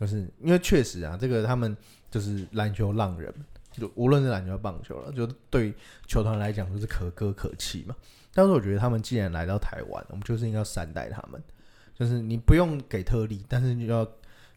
[0.00, 1.76] 就是因为确实啊，这个他们
[2.10, 3.32] 就是篮球浪人，
[3.72, 5.72] 就无论是篮球、棒球了，就对
[6.06, 7.94] 球团来讲就是可歌可泣嘛。
[8.32, 11.42] 但是我觉得他们既然来到台湾，我们就是应该要善待他们，
[11.94, 14.06] 就是你不用给特例，但是你就要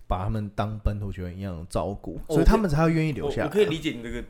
[0.07, 3.45] 把他们当本土球员一样照顾，所以他们才会愿意留下来啊。
[3.45, 4.23] 我我可以理解你这个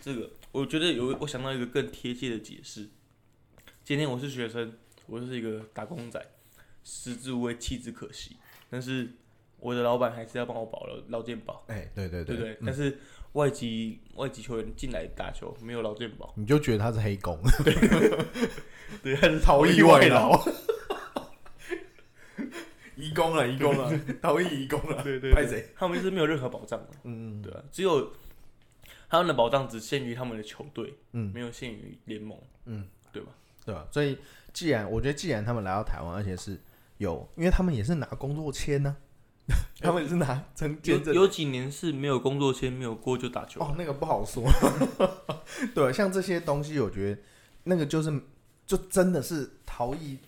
[0.00, 2.88] 这个，我觉得有我想到一个更贴切的解释。
[3.84, 4.72] 今天我是学生，
[5.06, 6.24] 我就是一个打工仔，
[6.84, 8.36] 食之无味，弃之可惜。
[8.68, 9.08] 但是
[9.58, 12.58] 我的老板还是要帮我保了劳健保，哎、对对对不对？
[12.64, 12.98] 但是
[13.32, 17.38] 外籍外籍球员进来打球没有劳健保，你就觉得他是黑工，
[19.02, 20.38] 对，他是逃逸逸外劳。
[22.94, 25.32] 移工了，移工了，逃逸移工了，对对？
[25.74, 28.12] 他们是没有任何保障的，嗯对啊，只有
[29.08, 33.32] 他们的保障只限于他们的球队，嗯没有限于联盟，嗯，对吧？
[33.64, 33.88] 对吧？
[33.90, 34.16] 所以
[34.52, 36.60] 既然我觉得，既然他们来到台湾，而且是
[36.98, 38.94] 有，因为他们也是拿工作签呢、
[39.80, 41.14] 他们也是拿成有签证。
[41.14, 44.44] 有几年是没有工作签，没有过就打球，哦，那个不好说。
[45.74, 47.20] 对，像这些东西，我觉得
[47.64, 48.22] 那个就是
[48.66, 50.18] 就真的是逃逸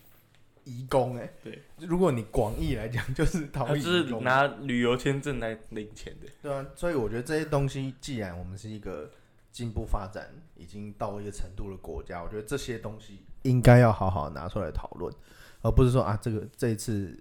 [0.65, 4.23] 移工哎、对，如果你广义来讲，就是逃逸他就是移工。
[4.23, 6.27] 拿旅游签证来领钱的。
[6.41, 9.09] 对啊，所以我觉得这些东西，既然我们是一个
[9.51, 15.13] 进步发展已经到一个程度的国家，我觉得这些东西应该要好好拿出来讨论，
[15.61, 17.17] 而不是说啊，这个这一次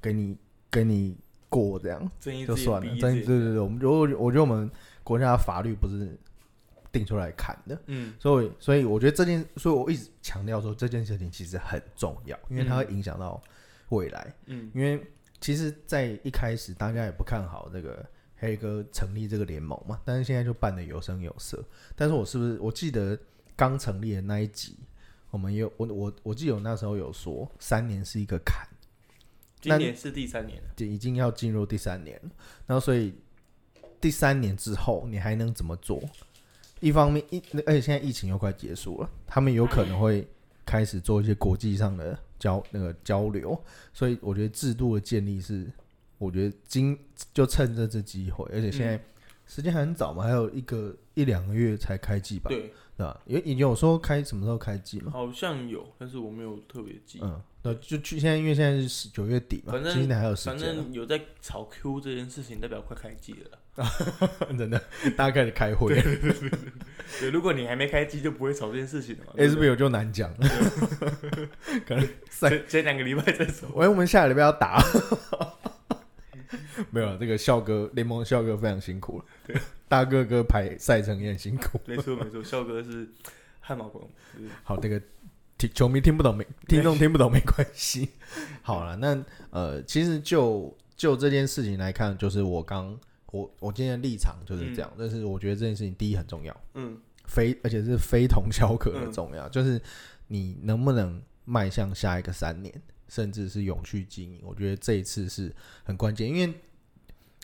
[0.00, 0.36] 给你
[0.70, 1.16] 给你
[1.54, 2.10] 过这样
[2.46, 2.88] 就算了。
[2.96, 3.24] 真对。
[3.24, 4.68] 对对，我们我我觉得我们
[5.04, 6.18] 国家的法律不是
[6.90, 13.40] 定出来砍的，嗯，所以所以我觉得这件，所以我一直强调说这件事情其实很重要，因为它会影响到
[13.90, 14.34] 未来。
[14.46, 15.00] 嗯因为
[15.40, 18.04] 其实，在一开始大家也不看好这个
[18.36, 21.62] 黑哥成立这个联盟嘛，但是现在就办的有声有色。
[21.94, 23.18] 但是我是不是我记得
[23.54, 24.78] 刚成立的那一集，
[25.30, 28.66] 我们有我我我记得我那时候有说三年是一个坎，
[29.70, 30.68] 今年是第三年了。
[30.76, 32.30] 就已经要进入第三年了。
[32.66, 33.14] 然后所以
[34.00, 36.02] 第三年之后你还能怎么做？
[36.80, 40.26] 一方面一而且现在疫情又快结束了，他们有可能会
[40.66, 43.58] 开始做一些国际上的交那个交流，
[43.92, 45.66] 所以我觉得制度的建立是，
[46.18, 46.98] 我觉得今
[47.32, 49.02] 就趁这次机会，而且现在
[49.46, 53.18] 时间还很早嘛，还有一个一两个月才开季吧，对，对吧？
[53.26, 55.10] 有已经有说开什么时候开季吗？
[55.10, 57.20] 好像有，但是我没有特别记。
[57.22, 63.58] 嗯，对，就去现在因为现在是九月底嘛，反正今年还有时反间反，正有在炒 Q 这件事情，代表快开机了。
[64.56, 64.78] 真的，
[65.16, 65.94] 大家开始开会。
[67.18, 69.32] 对，如果你还没开机，就不会炒这件事情了嘛。
[69.36, 70.48] SBL 就难讲了，
[71.88, 72.50] 可能赛。
[72.50, 73.68] 前前两个礼拜再说。
[73.74, 74.80] 喂，我们下个礼拜要打，
[76.90, 77.16] 没有。
[77.16, 79.56] 这个笑哥联盟笑哥非常辛苦了，对，
[79.88, 81.80] 大哥哥排赛程也很辛苦。
[81.86, 83.08] 没错没错，笑哥是
[83.58, 85.06] 汗毛孔，就是好，这个听
[85.68, 88.10] 球迷听不懂没，听众听不懂没关系。
[88.62, 92.98] 好了，那呃，其实就就这件事情来看，就是我刚
[93.32, 96.98] 我我今天的立场就是这样，但是我觉得这件事情第一很重要，嗯。
[97.26, 99.80] 非而且是非同小可的嗯重要，就是
[100.26, 105.50] 你能不能迈向下一个三年，甚至是永续经营，我觉得这一次是
[105.84, 106.52] 很关键，因为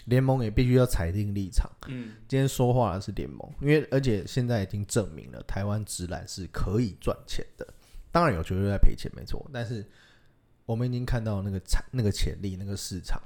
[0.05, 1.67] 联盟也必须要裁定立场。
[1.89, 2.13] 嗯。
[2.29, 7.67] 今天说话的是联盟，因为而且现在已经证明了台湾直男是可以赚钱的，
[8.13, 9.85] 当然有球队在赔钱没错，但是
[10.67, 13.21] 我们已经看到那个产那个潜力那个市场，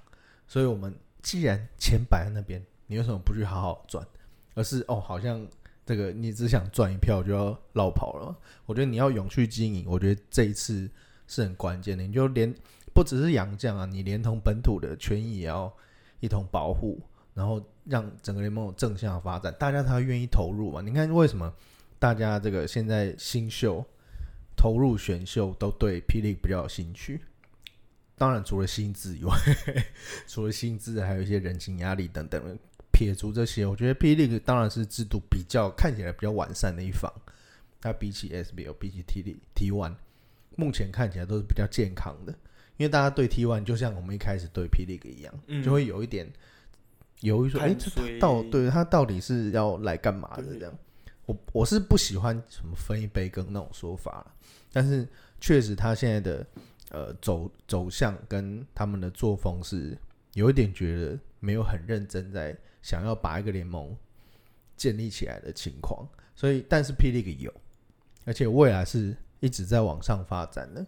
[0.46, 4.06] 所以我们既然钱摆在那边，你为什么不去好好赚，
[4.54, 5.46] 而是哦好像
[5.86, 8.36] 这个你只想赚一票就要绕跑了？
[8.66, 10.88] 我觉得你要永续经营，我觉得这一次
[11.26, 12.54] 是很关键的，你就连
[12.92, 15.72] 不只是洋将啊，你连同本土的权益也要
[16.20, 17.00] 一同保护。
[17.34, 20.80] 然后让整个联盟有正向的发展，大家才会愿意投入嘛。
[20.80, 21.52] 你看为什么
[21.98, 23.84] 大家这个现在新秀
[24.56, 27.20] 投入选秀都对霹雳比较有兴趣？
[28.16, 29.36] 当然除了薪资以外，
[30.28, 32.58] 除了薪资，还有一些人情压力等等。
[32.92, 37.12] 撇除这些，我觉得 P League 当然是制度比较看起来比较完善的一方。
[37.80, 39.96] 它比起 SBL，比起 T League、T One，
[40.54, 42.32] 目前看起来都是比较健康的。
[42.76, 46.32] 因为大家对 T One 就像我们一开始对 P League 一样，嗯就会有一点
[47.20, 50.72] 犹豫说，哎、这看衰到对他到底是要来干嘛的这样？
[51.26, 54.33] 我我是不喜欢什么分一杯羹那种说法啦
[54.74, 55.08] 但是
[55.40, 56.46] 确实他现在的
[56.90, 59.96] 呃走走向跟他们的作风是
[60.32, 63.96] 有一点觉得没有很认真在想要把一个联盟
[64.76, 66.04] 建立起来的情况，
[66.34, 67.54] 所以但是霹雳 e 有，
[68.24, 70.84] 而且未来是一直在往上发展的，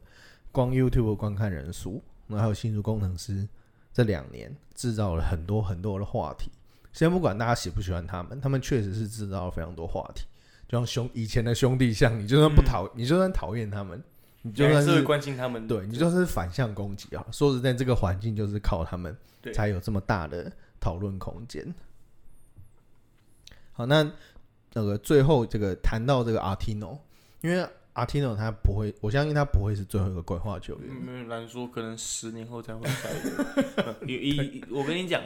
[0.51, 3.49] 光 YouTube 观看人数，然后还有新竹工程师
[3.93, 6.51] 这两年制造了很多很多的话题。
[6.93, 10.27] 先不管大家喜不喜欢他们，他们确实是制造了非常多话题。
[10.69, 14.03] 就像兄以前的兄弟像，你就算不讨，你就算讨厌他们，
[14.43, 17.25] 你就算是是关心他们，对你就是反向攻击啊！
[17.31, 20.51] 说实在，这个环境就是靠他们对才有这么大的
[20.81, 21.75] 讨论空间。
[23.73, 24.11] 好，那
[24.73, 26.99] 那个最后这个谈到这个 Artino，
[27.43, 27.65] 因为
[27.95, 30.89] Artino 他不会，我相信他不会是最后一个规划球员。
[30.91, 34.07] 嗯没有难说，可能十年后才会下一个。
[34.13, 35.23] 一我跟你讲，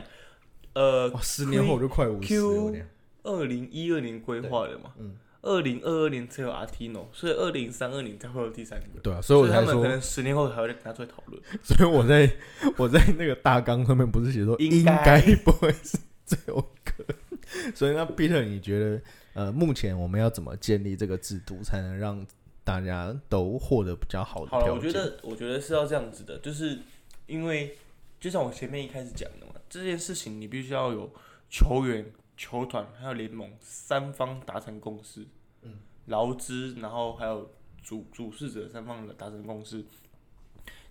[0.74, 2.84] 呃哇，，十年后我就快五十了呢。
[3.22, 9.01] 二零一二年规划的嘛，嗯，二零二二年才有阿 t i n o 所以二零三二年才会有第三个。
[9.03, 11.43] 对啊，所以我才说他们可，能十年后还会拿出来讨论。
[11.62, 12.30] 所以我在
[12.76, 17.14] 我在那个大纲上面不是写说应该不会是最后一个。
[17.74, 19.01] 所以那 Peter，你觉得
[19.32, 22.24] 呃，目前我们要怎么建立这个制度，才能让
[22.62, 26.78] 大家都获得比较好的好了，我觉得我觉得是要这样子的，就是
[27.26, 27.76] 因为
[28.20, 31.11] 就像我前面一开始讲的嘛，这件事情你必须要有
[31.49, 32.05] 球员、
[32.41, 35.26] 球团还有联盟三方达成共识，
[35.61, 35.74] 嗯，
[36.07, 39.84] 劳资，然后还有主主事者三方的达成共识，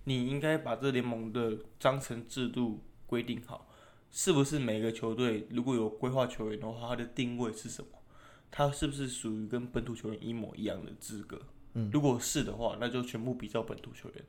[0.04, 3.68] 你应该把这联盟的章程制度规定好，
[4.12, 7.90] 是不是每个球队如果有规划球员的话，他的定位是什么？
[8.52, 11.42] 他是不是属于跟本土球员一模一样的资格？
[11.92, 14.24] 如果是的话，那就全部比照本土球员。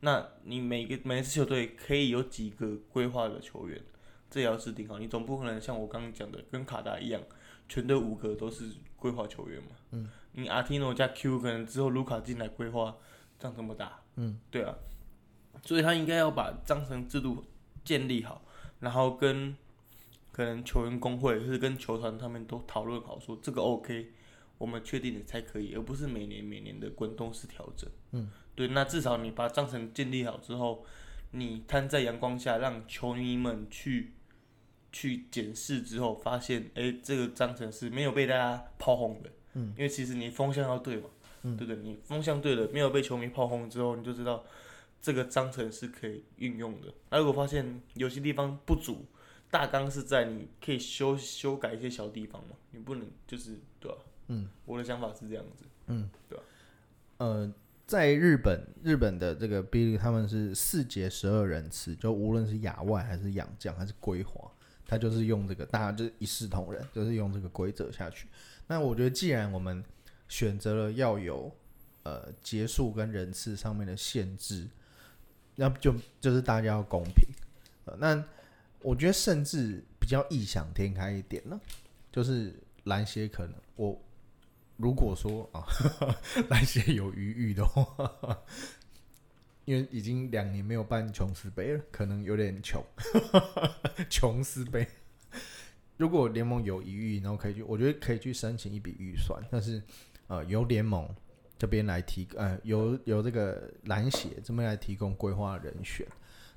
[0.00, 3.80] 那你每个每一支球队可以有几个规划的球员，
[4.34, 4.98] 这也要制定好。
[4.98, 7.22] 你总不可能像我刚刚讲的，跟卡达一样，
[7.68, 9.68] 全队五个都是规划球员嘛。
[9.92, 10.10] 嗯。
[10.32, 12.96] 你阿提诺加 Q 可能之后卢卡进来规划，
[13.38, 14.00] 这样这么大。
[14.16, 14.40] 嗯。
[14.50, 14.74] 对啊。
[15.62, 17.44] 所以他应该要把章程制度
[17.84, 18.42] 建立好，
[18.80, 19.56] 然后跟
[20.32, 24.10] 可能球员工会或者跟球团他们都讨论好，说这个 OK，
[24.58, 27.88] 我们确定的才可以，而不是每年每年的滚动式调整。
[28.10, 30.84] 嗯，对，那至少你把章程建立好之后，
[31.30, 34.14] 你摊在阳光下，让球迷们去
[34.94, 39.30] 去检视之后，发现哎、诶这个章程是没有被大家炮轰的。
[39.54, 41.08] 嗯，因为其实你风向要对嘛，
[41.42, 41.82] 嗯，对不对？
[41.82, 44.44] 你风向对了，没有被球迷炮轰之后，你就知道
[45.02, 46.94] 这个章程是可以运用的。
[47.10, 49.04] 那如果发现有些地方不足，
[49.50, 55.64] 大纲是在你可以修修改一些小地方嘛，你不能就是对吧、嗯，我的想法是这样子。
[55.86, 56.44] 嗯，对吧
[57.18, 57.52] 呃，
[57.86, 64.50] 在日本，日本的这个 B 利他们是四节十二人次，就无论是亚外还是洋将还是归华，
[64.86, 68.28] 他就是用这个，大家就是一视同仁，就是用这个规则下去。
[68.66, 69.84] 那我觉得，既然我们
[70.28, 71.50] 选择了要有
[72.02, 74.66] 呃结束跟人次上面的限制，
[75.56, 77.26] 那就就是大家要公平。
[77.98, 78.24] 那
[78.80, 81.60] 我觉得甚至比较异想天开一点呢，
[82.10, 82.54] 就是
[82.84, 83.98] 篮协可能我
[84.76, 85.64] 如果说啊，
[86.48, 87.86] 篮协有余裕的话，
[89.64, 92.84] 因为已经两年没有办琼斯杯了，可能有点穷，
[94.10, 94.86] 琼斯杯。
[95.96, 99.82] 如果联盟有余裕，然后可以去，我觉得可以去申请一笔预算，但是
[100.26, 101.08] 呃，由联盟
[101.56, 106.06] 这边来提，呃，由由这个篮协这边来提供规划人选，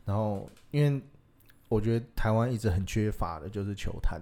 [0.06, 1.02] 然后因为
[1.70, 4.20] 我觉得台湾一直很缺乏的就是球坛。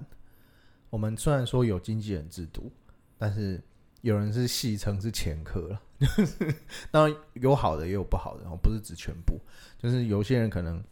[0.90, 2.72] 我们虽然说有经纪人制度，
[3.18, 3.62] 但是
[4.06, 6.54] 有人是戏称是前科了，就 是
[6.92, 9.40] 当然有好的也有不好的，然后不是指全部，
[9.80, 10.84] 就是有些人可能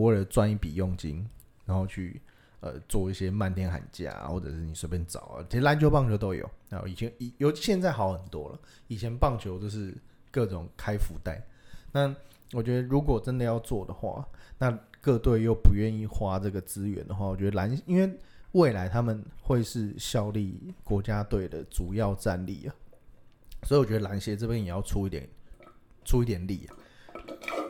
[0.00, 1.24] 为了赚一笔佣金，
[1.64, 2.20] 然后去
[2.58, 6.50] 呃做一些漫天喊价，或者是你随便找啊，其实篮球、棒球都有。
[6.68, 8.58] 然后以前以有现在好很多了，
[8.88, 9.94] 以前棒球就是
[10.32, 11.40] 各种开福袋。
[11.92, 12.12] 那
[12.52, 14.26] 我觉得如果真的要做的话，
[14.58, 18.18] 那各队又不愿意花这个资源的话，我觉得篮因为
[18.56, 22.74] 未来他们会是效力国家队的主要战力啊，
[23.64, 25.28] 所以我觉得篮协这边也要出一点
[26.06, 26.72] 出一点力啊。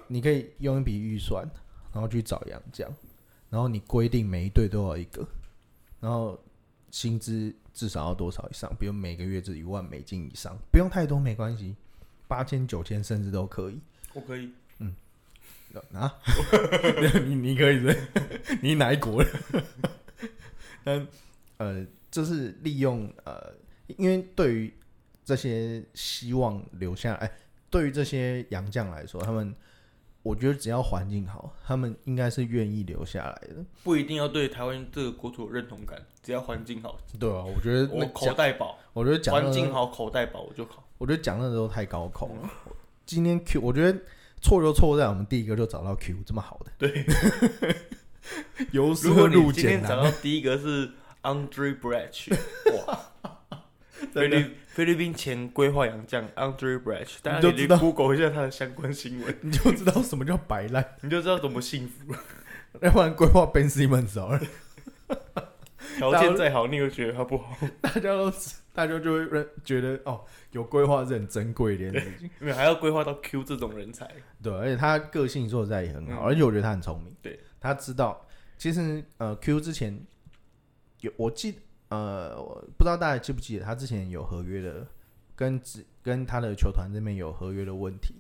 [0.07, 1.45] 你可以用一笔预算，
[1.93, 2.89] 然后去找洋将，
[3.51, 5.27] 然后你规定每一队都要一个，
[5.99, 6.41] 然后
[6.93, 11.75] 薪资至少要多少以上，比如每个月是一万美金以上，不用太多没关系，
[12.29, 13.81] 八千九千甚至都可以。
[14.15, 14.53] 我可以，
[15.93, 16.15] 啊，
[17.27, 18.09] 你你可以是？
[18.63, 19.65] 你哪一国的？
[20.87, 21.05] 但
[21.57, 23.53] 呃，就是利用呃，
[23.97, 24.73] 因为对于
[25.25, 27.33] 这些希望留下来，
[27.69, 29.53] 对于这些洋将来说，他们
[30.23, 33.65] 我觉得只要环境好，他们应该是愿意留下来的。
[33.83, 40.89] 不一定要对台湾这个国土有认同感，只要环境好，对啊，我觉得我口袋宝，我觉得讲环境好，口袋宝我就好。
[40.99, 42.51] 我觉得讲的都太高空了。
[43.05, 43.99] 今天 Q，我觉得
[44.41, 46.71] 错就错在我们第一个就找到 Q 这么好的。
[46.79, 47.05] 对，
[48.73, 50.91] 由如果入你今天简找到第一个是
[51.23, 52.35] Andre Brach，
[52.87, 53.01] 哇，
[54.13, 57.79] 菲律菲律宾前规划洋将 Andre Brach，大家可以去你就知道。
[57.79, 62.15] Google 一下他的相关新闻，你就知道什么叫白烂， 你就知道多么幸福。
[62.83, 64.41] 要不然规划 Ben Simmons 好了，
[65.97, 68.31] 条件再好，你又觉得他不好，大家都
[68.75, 70.21] 大家就会认觉得哦，
[70.53, 71.85] 有规划是很珍贵的。
[72.39, 74.07] 因为还要规划到 Q 这种人才。
[74.43, 76.25] 对，而且他个性说实在也很好，嗯。
[76.27, 77.17] 而且我觉得他很聪明。
[77.23, 78.25] 对，他知道。
[78.59, 80.01] 其实呃 Q 之前
[81.01, 81.59] 有我记
[81.89, 84.87] 呃我不知道大家记不记得他之前有合约的，
[85.35, 88.15] 跟只跟他的球团这边有合约的问题，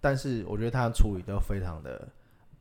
[0.00, 2.08] 但是我觉得他处理都非常的，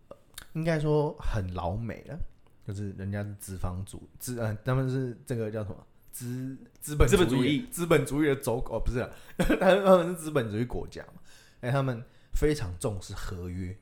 [0.09, 0.17] 呃
[0.51, 2.19] 应该说很老美了，
[2.67, 5.77] 就是人家是资方主资呃他们是这个叫什么
[6.11, 9.09] 资资本资本主主义资本主义的走狗、哦、不是啊，
[9.39, 11.21] 他们他们是资本主义国家嘛，
[11.61, 12.03] 哎他们
[12.33, 13.73] 非常重视合约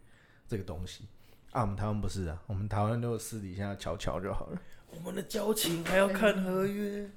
[0.47, 1.05] 这个东西。
[1.51, 4.61] 啊，我们台湾不是啊，我们台湾就私底下瞧瞧就好了。
[4.89, 7.09] 我们的交情还要看合约，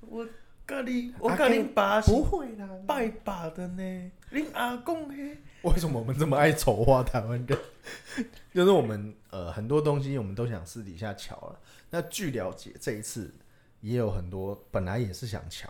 [0.00, 0.26] 我
[0.66, 7.58] 跟你，我啊跟你爸不会啦，拜把的呢，恁阿公嘿，为什么我们这么爱丑化台湾人？
[8.54, 11.58] 就是我们呃很多东西我们都想私底下瞧了。
[11.90, 13.32] 那据了解，这一次
[13.80, 15.68] 也有很多本来也是想瞧，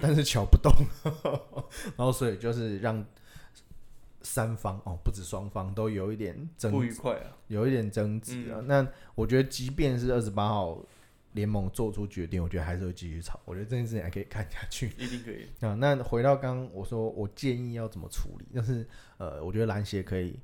[0.00, 0.72] 但是瞧不动，
[1.96, 3.04] 然后所以就是让
[4.22, 7.36] 三方哦，不止双方都有一点争不愉快啊。
[7.46, 8.60] 有一点争执啊。
[8.66, 10.82] 那我觉得，即便是二十八号
[11.32, 13.38] 联盟做出决定，我觉得还是会继续吵。
[13.44, 14.88] 我觉得这件事情还可以看下去。
[14.98, 15.46] 一定可以。
[15.60, 18.86] 啊， 那回到刚刚我说，我建议要怎么处理，就是
[19.18, 20.38] 呃，我觉得篮协可以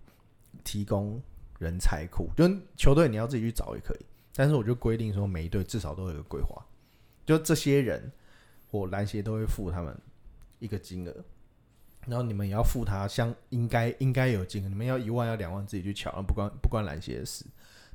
[0.62, 1.20] 提供
[1.58, 6.64] 人才库，就球队你要自己去找也可以，但是我就规定说，每一队至少都有一个规划，
[7.26, 8.12] 就这些人，
[8.70, 9.96] 我篮协都会付他们
[10.58, 11.24] 一个金额，
[12.06, 17.44] 然后你们也要付他相应该应该有金额，你们要一万要两万自己去抢，不关不关篮协的事，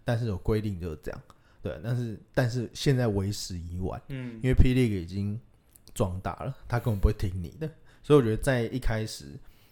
[0.04, 1.22] 但是有规定就是这样，
[1.62, 4.02] 对，但是但是现在为时已晚。
[4.08, 5.40] 嗯，因为霹雳已经
[5.94, 7.70] 壮大了，他根本不会听你的。
[8.02, 9.26] 所以我觉得在一开始，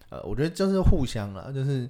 [0.10, 1.90] 呃，我觉得就是互相啦，就是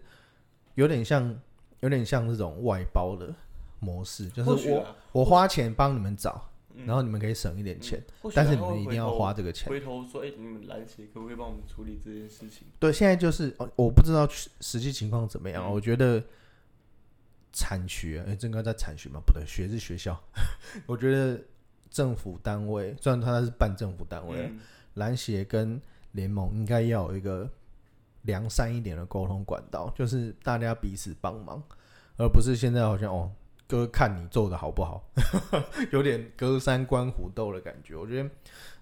[0.75, 1.37] 有点像，
[1.81, 3.33] 有点像这种外包的
[3.79, 8.03] 模式，就是我、啊我花钱帮你们找，嗯然后你们可以省一点钱，
[8.35, 9.69] 但是你们一定要花这个钱。
[9.69, 12.67] 回头说，哎、你们篮协可不可以帮我们处理这件事情？
[12.79, 14.27] 对，现在就是哦我不知道
[14.61, 16.23] 实际情况怎么样，嗯我觉得
[17.53, 19.19] 产学，哎、这应该在产学吗？
[19.25, 20.21] 不对，学是学校。
[20.85, 21.41] 我觉得
[21.89, 24.51] 政府单位，虽然他是半政府单位
[24.95, 27.49] 篮协跟联盟应该要有一个
[28.23, 31.63] 良善一点的沟通管道，就是大家彼此帮忙，
[32.17, 33.31] 而不是现在好像哦，
[33.67, 35.03] 哥看你做的好不好，
[35.91, 37.95] 有点隔山观虎斗的感觉。
[37.95, 38.29] 我觉得，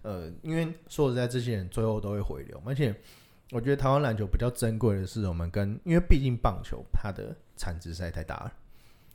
[0.04, 2.96] 呃，因为说实在，这些人最后都会回流，而且
[3.52, 8.54] 我觉得台湾篮球比较珍贵的是，我们跟因为毕竟棒球它的产值实在太大了，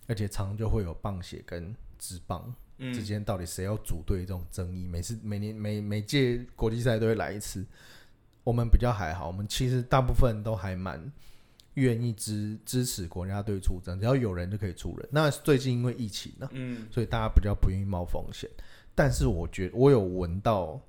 [0.09, 7.65] 而且常常就会有棒协跟职棒嗯之间到底谁要组队这种争议，每次每年每每届国际赛都会来一次。
[8.43, 11.13] 我们比较还好，我们其实大部分都还蛮
[11.75, 15.09] 愿意支支持国家队出征，只要有人就可以出人。
[15.11, 18.51] 那最近因为疫情呢、嗯，所以大家比较不愿意冒风险。
[18.95, 20.81] 但是我觉得我有闻到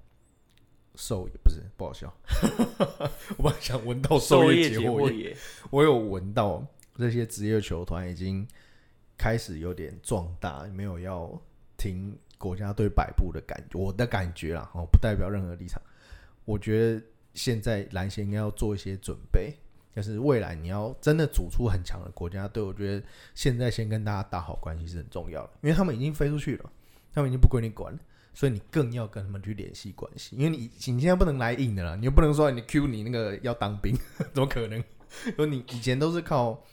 [0.96, 2.14] 兽不是不好笑，
[3.38, 5.38] 我本来想闻到授业狩解惑也解惑也，
[5.70, 6.66] 我有闻到
[6.98, 8.46] 这些职业球团已经
[9.18, 11.40] 开始有点壮大，没有要
[11.78, 15.82] 听国家队摆布的感觉，我的感觉啦，哦，不代表任何立场。
[16.44, 17.02] 我觉得
[17.34, 19.56] 现在蓝协应该要做一些准备，
[19.96, 26.72] 就是未来你要真的组出很强的国家队，我觉得现在先跟大家打好关系是很重要的，因为他们已经飞出去了，
[27.14, 28.00] 他们已经不归你管了。
[28.34, 33.94] 所以你更要跟他们去联系关系，因为你你现在不能来硬的啦，你又不能说你 Q 你那个要当兵，
[34.34, 34.82] 怎么可能？
[35.36, 36.64] 说你以前都是靠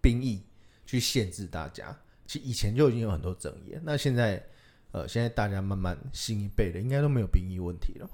[0.00, 0.42] 兵役
[0.84, 3.78] 去限制大家，其实以前就已经有很多争议。
[3.84, 4.44] 那现在，
[4.90, 8.10] 呃，现在大家慢慢新一辈的应该都没有兵役问题了。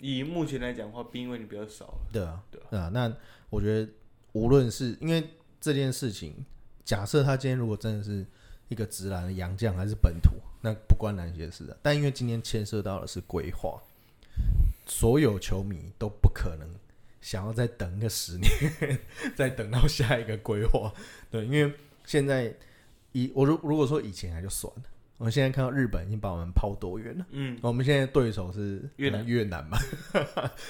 [0.00, 3.14] 以目前来讲的话，兵位你比较少了，对啊，对啊，那
[3.50, 3.92] 我觉得
[4.32, 5.22] 无论是因为
[5.60, 6.34] 这件事情，
[6.84, 8.24] 假设他今天如果真的是
[8.68, 10.30] 一个直男的洋将还是本土，
[10.62, 11.76] 那不关篮协事的。
[11.82, 13.80] 但因为今天牵涉到的是规划，
[14.86, 16.66] 所有球迷都不可能
[17.20, 18.50] 想要再等个十年，
[19.36, 20.92] 再等到下一个规划。
[21.30, 21.74] 对，因为
[22.06, 22.54] 现在
[23.12, 24.82] 以我如如果说以前还就算了，
[25.20, 27.26] 我们现在看到日本已经把我们抛多远了。
[27.28, 29.76] 嗯，我们现在对手是越南越南嘛，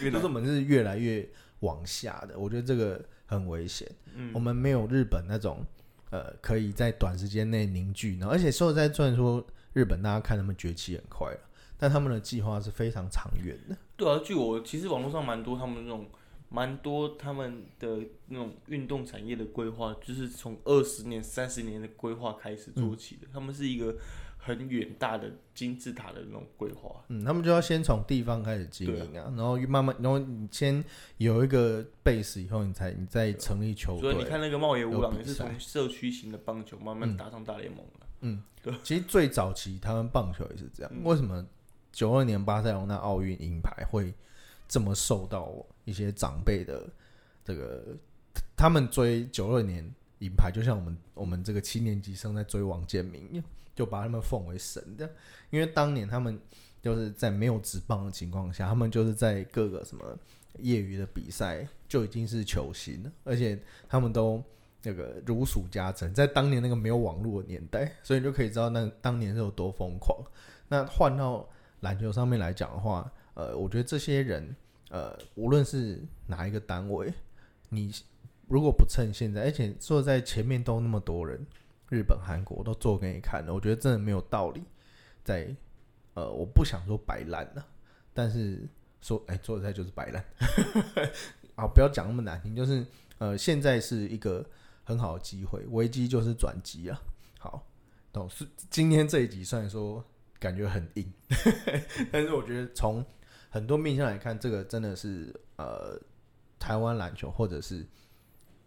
[0.02, 1.26] 越南 就是我们是越来越
[1.60, 3.88] 往下的，我觉得这个很危险。
[4.12, 5.64] 嗯我们没有日本那种
[6.10, 11.40] 呃可以在短时间内凝聚，然后而且说实在，虽然说日本大家看他们崛起很快了，
[11.78, 13.76] 但他们的计划是非常长远的。
[13.96, 16.08] 对啊，据我其实网络上蛮多他们那种
[16.48, 23.28] 蛮多他们的那种运动产业的规划，就是从二十年、三十年的规划开始做起的。
[23.32, 23.94] 他们是一个
[24.42, 27.04] 很远大的金字塔的那种规划。
[27.08, 30.82] 嗯，他们就要先从地方开始经营啊，然后慢慢，然后你先
[31.18, 34.12] 有一个 base 以后，你才你再成立球队。
[34.12, 38.06] 所以你看那个茂野无郎也是从社区型的棒球慢慢打上大联盟了。
[38.22, 40.92] 嗯，对其实最早期他们棒球也是这样。
[41.04, 41.46] 为什么
[41.92, 44.14] 九二年巴塞罗那奥运银牌会
[44.66, 46.88] 这么受到一些长辈的
[47.44, 47.82] 这个？
[48.56, 53.44] 他们追九二年银牌，就像我们我们这个七年级生在追王建民一样，
[53.74, 55.10] 就把他们奉为神的。
[55.50, 56.38] 因为当年他们
[56.80, 60.18] 就是在没有职棒的情况下，他们就是在各个什么
[60.58, 63.58] 业余的比赛就已经是球星了，而且
[63.88, 64.42] 他们都
[64.82, 70.18] 那个如数家珍，在当年那个没有网络的年代，所以你就可以知道那当年是有多疯狂。
[70.68, 71.48] 那换到
[71.80, 74.54] 篮球上面来讲的话，呃，我觉得这些人，
[74.90, 77.12] 呃，无论是哪一个单位，
[77.70, 77.92] 你
[78.50, 81.46] 如果不趁现在，而且坐在前面都那么多人，
[81.88, 84.60] 日本、韩国都做给你看了，我觉得真的没有道理
[85.22, 85.54] 在，
[86.14, 87.64] 呃，我不想说摆烂了，
[88.12, 88.68] 但是
[89.00, 90.24] 说，哎、做的菜就是摆烂。
[91.54, 92.84] 啊，不要讲那么难听，就是
[93.18, 94.44] 呃，现在是一个
[94.82, 97.00] 很好的机会，危机就是转机啊。
[97.38, 97.64] 好，
[98.12, 100.04] 懂是今天这一集虽然说
[100.40, 101.12] 感觉很硬，
[102.10, 103.04] 但是我觉得从
[103.48, 105.96] 很多面向来看，这个真的是呃
[106.58, 107.86] 台湾篮球或者是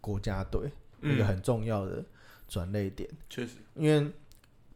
[0.04, 0.70] 国家队
[1.02, 2.04] 一个嗯，很重要的
[2.50, 4.12] 转类点，确实，因为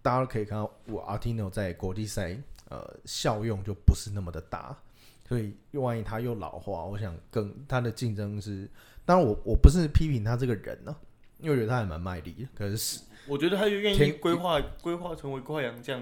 [0.01, 2.37] 大家都可以看到，我 Artino 在国际赛
[2.69, 4.73] 呃效用就不是那么的大，
[5.27, 8.69] 所以万一他又老化，我想更他的竞争是，
[9.05, 10.95] 当然我我不是批评他这个人呢、
[11.39, 16.01] 因为我觉得他还蛮卖力的，可是我觉得他愿意天规划规划成为快洋将，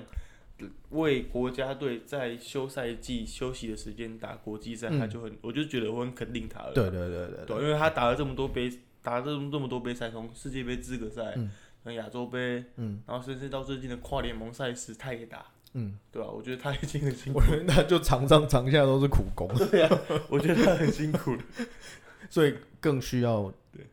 [0.92, 5.00] 为国家队在休赛季休息的时间打国际赛，嗯。
[5.00, 6.74] 他就很，我就觉得我很肯定他了。
[6.74, 8.72] 对对对对对，因为他打了这么多杯，
[9.06, 21.44] 打了这么这么多杯赛，从世界杯资格赛，嗯亚洲杯，嗯，然后甚至到最近的跨联盟赛事，他也打，嗯，对吧、我觉得他已经很辛苦我，觉得他就场上场下都是苦工， 对啊，我觉得他很辛苦了。
[22.28, 23.86] 所以更需要对。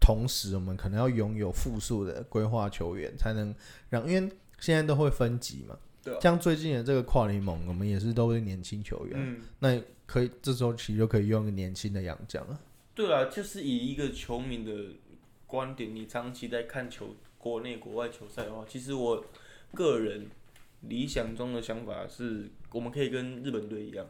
[0.00, 3.54] 同时，我们可能要拥有复数的规划球员，才能
[3.88, 5.76] 让，因为现在都会分级嘛。
[6.02, 12.60] 对啊像最近的这个跨联盟，我们也是都是年轻球员，嗯，那可以这时候其实就可以用一个年轻的洋将了。
[12.96, 14.72] 对啊，就是以一个球迷的
[15.46, 19.22] 观点，你长期在看球国内国外球赛的话，其实我
[19.74, 20.30] 个人
[20.80, 24.06] 理想中的想法是，我们可以跟日本队一样，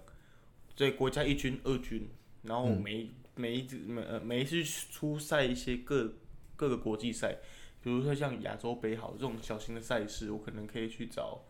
[0.76, 2.08] 在国家一军、二军，
[2.42, 6.12] 然后每一、每一次每呃每一次出赛一些各
[6.54, 7.38] 各个国际赛，
[7.82, 11.42] 比如说像亚洲杯好这种小型的赛事，我可能可以去找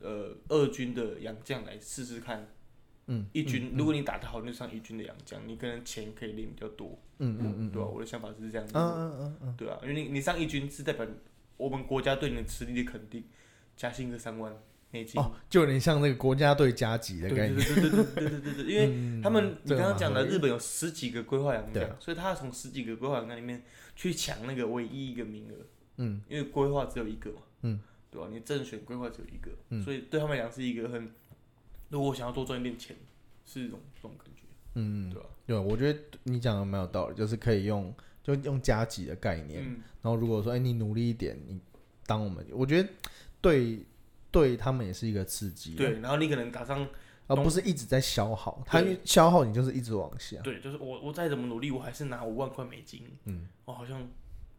[0.00, 2.48] 呃二军的洋将来试试看。
[3.08, 6.98] 嗯，一军，如果你打得好，你就上一军的洋将，你可能钱可以领比较多。
[7.18, 8.72] 嗯嗯嗯对吧、我的想法是这样子。
[8.76, 11.06] 嗯嗯嗯嗯，对啊，因为你你上一军是代表
[11.56, 13.24] 我们国家对你的实力的肯定，
[13.76, 14.52] 加薪个三万
[14.90, 15.20] 美金。
[15.20, 17.56] 哦，就有点像那个国家队加级的对概念。
[17.56, 23.62] 对对对对对对对对对，因为 嗯他们你刚刚讲的日本有十几个规划洋将，所以他要从十几个规划洋将里面
[23.94, 25.54] 去抢那个唯一一个名额，
[25.98, 26.20] 嗯。
[26.28, 27.80] 因为规划只有一个嘛，嗯，
[28.10, 29.82] 对吧、你正选规划只有一个，嗯。
[29.82, 31.10] 所以对他们来讲是一个很，
[31.88, 32.96] 如果我想要多赚一点钱，
[33.44, 34.42] 是一种这种感觉，
[34.74, 39.62] 嗯，对吧、对，我觉得你讲的蛮有道理，就是可以用就用加级的概念。
[39.64, 41.60] 嗯，然后如果说哎、你努力一点，你
[42.06, 42.88] 当我们，我觉得
[43.40, 43.86] 对
[44.30, 46.86] 对他们也是一个刺激啊，对，然后你可能打上
[47.28, 50.38] 而不是一直在消耗，它消耗你就是一直往下。
[50.42, 53.02] 对，就是我我再怎么努力，我还是拿五万块美金。
[53.24, 54.06] 嗯，我好像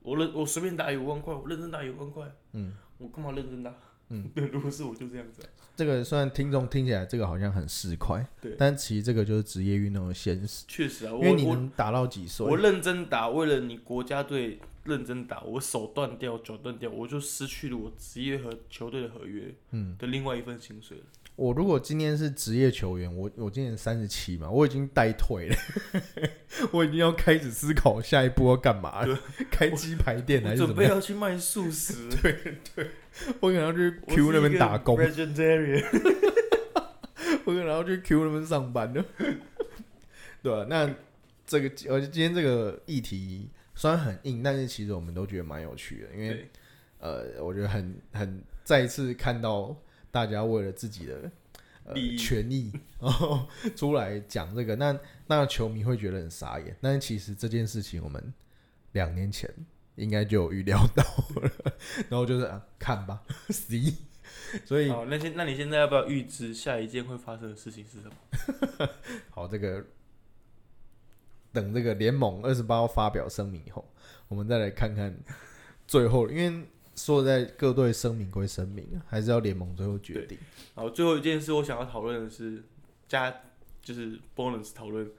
[0.02, 2.30] 我认我随便打有五万块，我认真打有五万块。
[2.54, 3.74] 嗯，我干嘛认真打？
[4.10, 8.56] 嗯， 对，如果是我就这样子啊、这个虽然听众听起来这个好像很市侩，对。
[8.58, 12.46] 但其实这个就是职业运动的现实，确实啊，因为你能打到几岁？
[12.46, 21.04] 我，认真打，为了你国家队认真打，我手断掉、脚断掉，我就失去了我职业和球队的合约，嗯，的另外一份薪水了。
[21.38, 25.56] 我如果今天是职业球员，我我今年三十七嘛，我已经带退了，
[26.74, 29.20] 我已经要开始思考下一步要干嘛了，
[29.52, 30.86] 开鸡排店还是准备？
[30.86, 32.90] 要去卖素食， 对对。
[33.40, 35.86] 我可能要去 Q 那边打工，vegetarian。
[37.46, 38.92] 我可能要去 Q 那边上班。
[38.92, 39.06] 了。
[40.42, 40.92] 对啊，那
[41.46, 46.50] 这个，而且今天这个议题虽然很硬，但是其实我们都觉得蛮有趣的，因为
[47.00, 49.76] 呃，我觉得很很再一次看到
[50.18, 51.32] 大家为了自己的。
[51.86, 56.76] 呃利益权益，然后 出来讲这个，那那球迷会觉得很傻眼。
[56.82, 58.34] 但是其实这件事情，我们
[58.92, 59.50] 两年前
[59.96, 61.02] 应该就有预料到
[61.40, 61.50] 了，
[62.10, 63.24] 然后就是、啊、看吧。
[64.66, 68.90] 所以好，那现那你现在要不要预知下一件会发生的事情是什么？
[69.32, 69.86] 好，这个
[71.54, 73.90] 等这个联盟二十八号发表声明以后，
[74.28, 75.18] 我们再来看看
[75.88, 80.38] 最后，因为说实在各队声明归声明，还是要联盟最后决定。
[80.76, 82.64] 然后，最后一件事我想要讨论的是
[83.08, 83.44] 加
[83.82, 85.10] 就是 bonus 讨论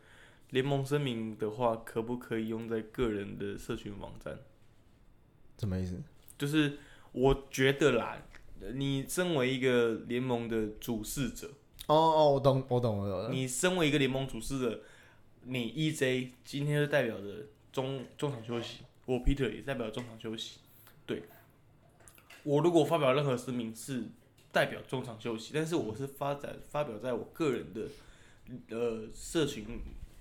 [0.51, 4.39] 联盟声明的话，可不可以用在个人的社群网站？
[5.59, 6.03] 什么意思？
[6.37, 6.79] 就是
[7.13, 8.23] 我觉得啦，
[8.75, 11.49] 你身为一个联盟的主事者，
[11.87, 13.31] 哦哦，我懂，我懂，我懂了。
[13.31, 14.81] 你身为一个联盟主事者，
[15.43, 20.59] 你 EJ 今天就代表着中中场休息，我 Peter 也代表中场休息。
[21.07, 21.23] 对，
[22.49, 24.05] 我如果发表任何声明是
[24.51, 27.83] 代表中场休息，但是我是发展发表在我个人的
[28.71, 29.67] 呃社群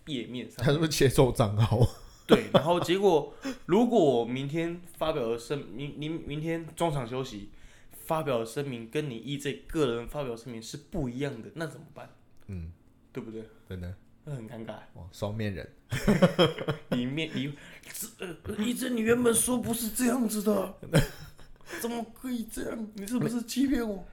[0.08, 1.80] 页面上他是不是接受账号？
[2.28, 3.34] 对，然后结果
[3.66, 7.50] 如果我明天发表的声明，明明天中场休息
[7.92, 12.10] 发表的声明跟你 EJ 个人发表声明是不一样的，那怎么办？
[12.48, 12.74] 嗯，
[13.14, 13.42] 对不对？
[13.70, 14.74] 真的，那很尴尬。
[14.96, 15.74] 哇，双面人。
[16.92, 17.54] 里面你
[17.94, 20.76] 这呃 EJ 你原本说不是这样子的，
[21.82, 22.88] 怎么可以这样？
[22.96, 24.04] 你是不是欺骗我？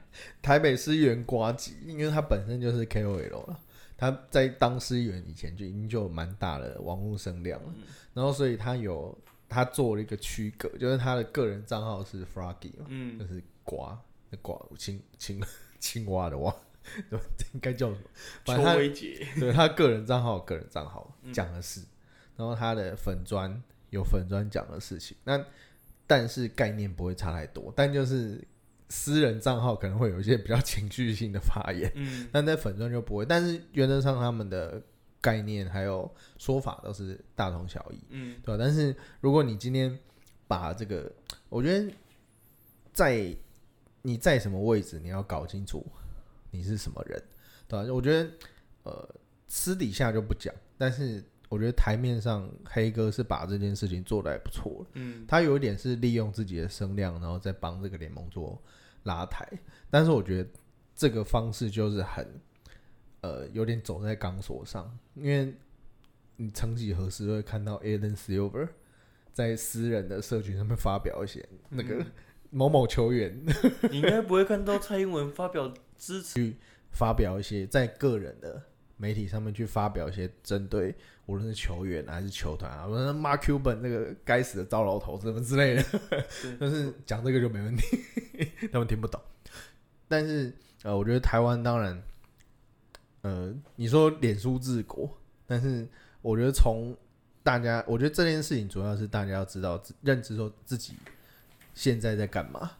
[0.41, 3.59] 台北市议员瓜吉，因为他本身就是 KOL 了，
[3.97, 7.73] 他在当市议员以前就已经就有蛮大的网络声量了，
[8.13, 13.17] 然后所以他有他做了一个区隔，就是他的个人账号是 Froggy 嘛，嗯。
[13.19, 13.99] 就是瓜
[14.29, 15.41] 那瓜青青
[15.79, 16.55] 青蛙的蛙，
[17.09, 17.19] 对
[17.53, 18.01] 应该叫什么？
[18.45, 21.33] 反邱正对他个人账号有个人账号嗯。
[21.33, 21.81] 讲的是，
[22.35, 25.43] 然后他的粉砖有粉砖讲的事情，那
[26.07, 28.39] 但是概念不会差太多，但就是
[28.89, 34.81] 私人账号可能会有一些比较情绪性的发言，嗯 但在粉钻就不会，但是原则上他们的
[35.19, 38.63] 概念还有说法都是大同小异，嗯对吧？
[38.63, 39.97] 但是如果你今天
[40.47, 41.11] 把这个，
[41.49, 41.91] 我觉得
[42.93, 43.35] 在
[44.03, 45.83] 你在什么位置，你要搞清楚
[46.51, 47.21] 你是什么人，
[47.67, 47.91] 对吧？
[47.91, 48.29] 我觉得
[48.83, 49.15] 呃
[49.47, 54.81] 私底下就不讲，但是我觉得台面上黑哥是把这件事情做的还不错。
[54.81, 55.25] 了嗯。
[55.27, 58.61] 他有一点是利用自己的声量，然后再帮这个联盟做
[59.03, 59.47] 拉抬，
[59.89, 60.49] 但是我觉得
[60.95, 62.27] 这个方式就是很
[63.21, 65.53] 呃有点走在钢索上，因为
[66.37, 68.67] 你曾几何时会看到 Alan Silver
[69.31, 72.03] 在私人的社群上面发表一些那个
[72.49, 73.45] 某某球员。
[73.91, 76.53] 你应该不会看到蔡英文发表支持，
[76.91, 78.61] 发表一些在个人的
[78.97, 80.95] 媒体上面去发表一些针对
[81.27, 85.83] 无论是球员还是球团啊，无论是 Mark Cuban 那个该死的糟老头什么之类的，
[86.59, 87.97] 但是讲这个就没问题，
[88.71, 89.19] 他们听不懂。
[90.07, 90.53] 但是
[90.83, 91.99] 呃，我觉得台湾当然，
[93.21, 95.09] 呃，你说脸书治国，
[95.47, 95.87] 但是
[96.21, 96.95] 我觉得从
[97.41, 100.93] 大家，我觉得这件事情主要是大家要知道认知说自己
[101.73, 102.71] 现在在干嘛。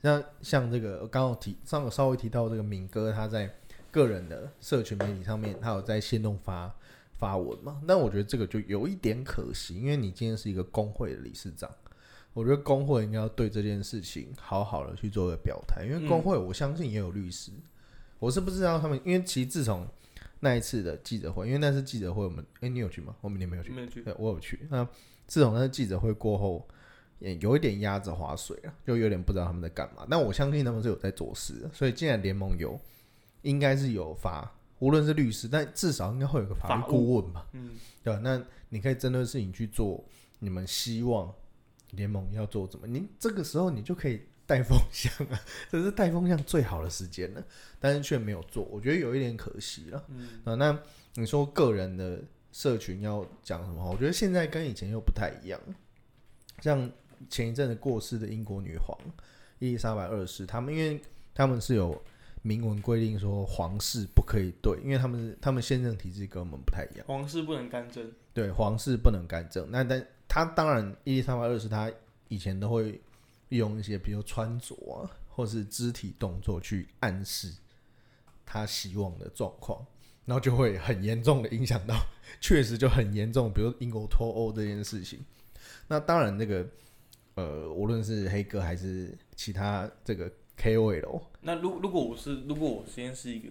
[0.00, 3.52] 像像这个刚刚提上个稍微提到这个敏哥他在
[3.90, 6.74] 个人的社群媒体上面，他有在线动发
[7.18, 7.82] 发文嘛？
[7.86, 11.68] 但我觉得这个就有一点可惜，因为你今天是一个工会的理事长，
[12.32, 17.50] 我觉得工会应该要对这件事情好好的去做个表态，因为工会我相信也有律师，
[18.18, 19.86] 我是不知道他们，因为其实自从
[20.40, 23.16] 那一次的记者会，因为那次记者会我们，哎、你有去吗？
[23.20, 23.72] 我们你没有去？
[23.72, 24.66] 没有去，对，我有去。
[24.70, 24.86] 那
[25.26, 26.66] 自从那次记者会过后，
[27.18, 30.06] 也有一点压着划水了，就有点不知道他们在干嘛。
[30.08, 32.80] 但我相信他们是有在做事的，所以既然联盟有，
[33.42, 38.20] 应该是有法，无论是律师，但至少应该会有个法律顾问吧，嗯对吧？
[38.22, 40.04] 那你可以针对事情去做，
[40.38, 41.34] 你们希望
[41.92, 42.86] 联盟要做怎么？
[42.86, 47.44] 您这个时候你就可以带风向啊， 这是带风向最好的时间了，
[47.80, 50.04] 但是却没有做，我觉得有一点可惜了。
[50.08, 50.78] 嗯啊，那
[51.14, 52.22] 你说个人的
[52.52, 53.90] 社群要讲什么？
[53.90, 55.60] 我觉得现在跟以前又不太一样。
[56.60, 56.90] 像
[57.28, 58.96] 前一阵子过世的英国女皇
[59.58, 61.00] 伊丽莎白二世，他们因为
[61.34, 62.00] 他们是有
[62.42, 69.70] 明文规定说皇室不可以对，因为他们是他们宪政体制跟我们不太一样，皇室不能干政，对皇室不能干政。
[69.70, 71.90] 那但他当然伊丽莎白二世他
[72.28, 73.00] 以前都会
[73.48, 77.52] 利用一些比如穿着啊，或是肢体动作去暗示
[78.44, 79.84] 他希望的状况，
[80.24, 81.94] 然后就会很严重的影响到，
[82.40, 85.24] 确实就很严重，比如英国脱欧这件事情。
[85.86, 86.66] 那当然，那个
[87.34, 90.30] 呃，无论是黑哥还是其他这个
[90.60, 93.48] KOL，那如如果我是如果我今天是一个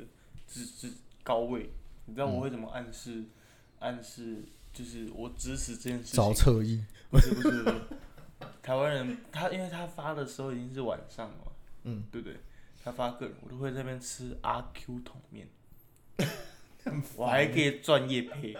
[0.47, 0.91] 职职
[1.24, 1.70] 高位，
[2.05, 3.24] 你知道我会怎么暗示、
[3.80, 4.43] 暗示
[4.74, 6.34] 就是我支持这件事找。
[6.34, 7.76] 侧翼，不是不是不是，
[8.62, 11.51] 台湾人他因为他发的时候已经是晚上了，
[11.84, 12.38] 嗯，对不对？
[12.84, 15.47] 他发个人，我都会在那边吃阿 Q 桶面，
[17.16, 18.55] 我还可以赚夜配，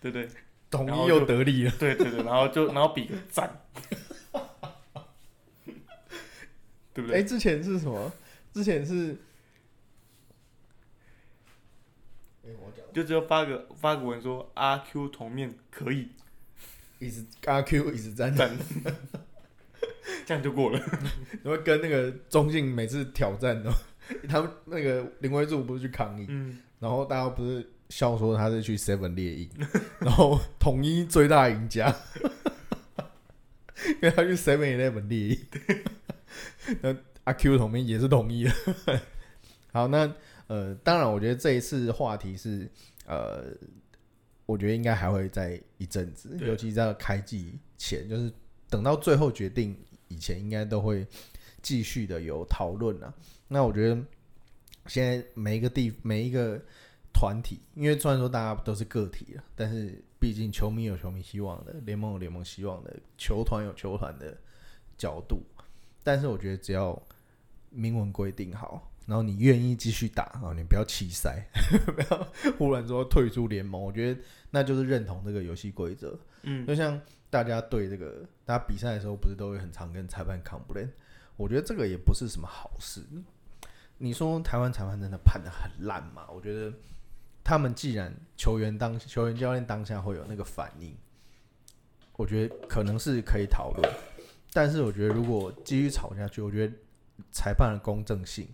[0.00, 0.28] 对不对？
[0.70, 1.72] 统一又得利了。
[1.78, 3.50] 对对对，然后就然后比个赞，
[7.00, 7.24] 对不哎、对？
[7.24, 8.12] 之前是什么？
[8.52, 9.16] 之前是，
[12.92, 16.08] 就只有发个发个文说阿 Q 同面可以。
[16.98, 18.58] 一直阿 Q 一直在那，赞，
[20.26, 20.78] 这样就过了。
[21.42, 23.70] 然后跟那个中信每次挑战都，
[24.28, 29.48] 他们那个林威柱不是去抗议，嗯，然后大家不是笑说他是去 Seven 猎鹰，
[30.00, 31.94] 然后统一最大赢家，
[33.86, 35.46] 因为他去 Seven Eleven 猎鹰，
[36.80, 38.52] 那阿 Q 同名也是同意了。
[39.72, 40.12] 好，那
[40.48, 42.68] 呃，当然，我觉得这一次话题是
[43.06, 43.44] 呃，
[44.46, 48.32] 我觉得应该还会在一阵子，尤其在开季前，就是
[48.68, 49.78] 等到最后决定
[50.08, 51.06] 以前，应该都会
[51.62, 53.14] 继续的有讨论啊。
[53.46, 54.02] 那我觉得
[54.86, 56.60] 现在每一个地每一个
[57.12, 64.36] 团体，因为虽然说大家都是个体了，但是毕竟球迷有球迷希望的，联盟有联盟希望的，球团有球团的
[64.98, 65.40] 角度。
[66.10, 67.00] 但是我觉得只要
[67.68, 71.46] 明文规定好，然后你愿意继续打啊，你不要弃赛，
[71.86, 72.26] 不要
[72.58, 76.18] 忽然说退出联盟，我觉得那就是认同这个游戏规则。
[76.42, 77.00] 嗯，就像
[77.30, 80.88] 大家对这个大家比赛的时候，不是都会很常跟裁判 complain？
[81.36, 83.00] 我觉得这个也不是什么好事。
[83.98, 86.26] 你说台湾裁判真的判的很烂吗？
[86.28, 86.72] 我觉得
[87.44, 90.92] 他们既然球员当球员教练当下会有那个反应，
[92.16, 93.88] 我觉得可能是可以讨论。
[94.52, 96.74] 但是我觉得如果继续吵下去，我觉得
[97.30, 98.48] 裁判的公正性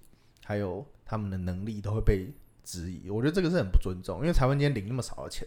[0.44, 2.30] 还有他们的能力都会被
[2.62, 3.08] 质疑。
[3.08, 5.46] 我觉得这个是很不尊重，因为裁判今天领那么少的钱，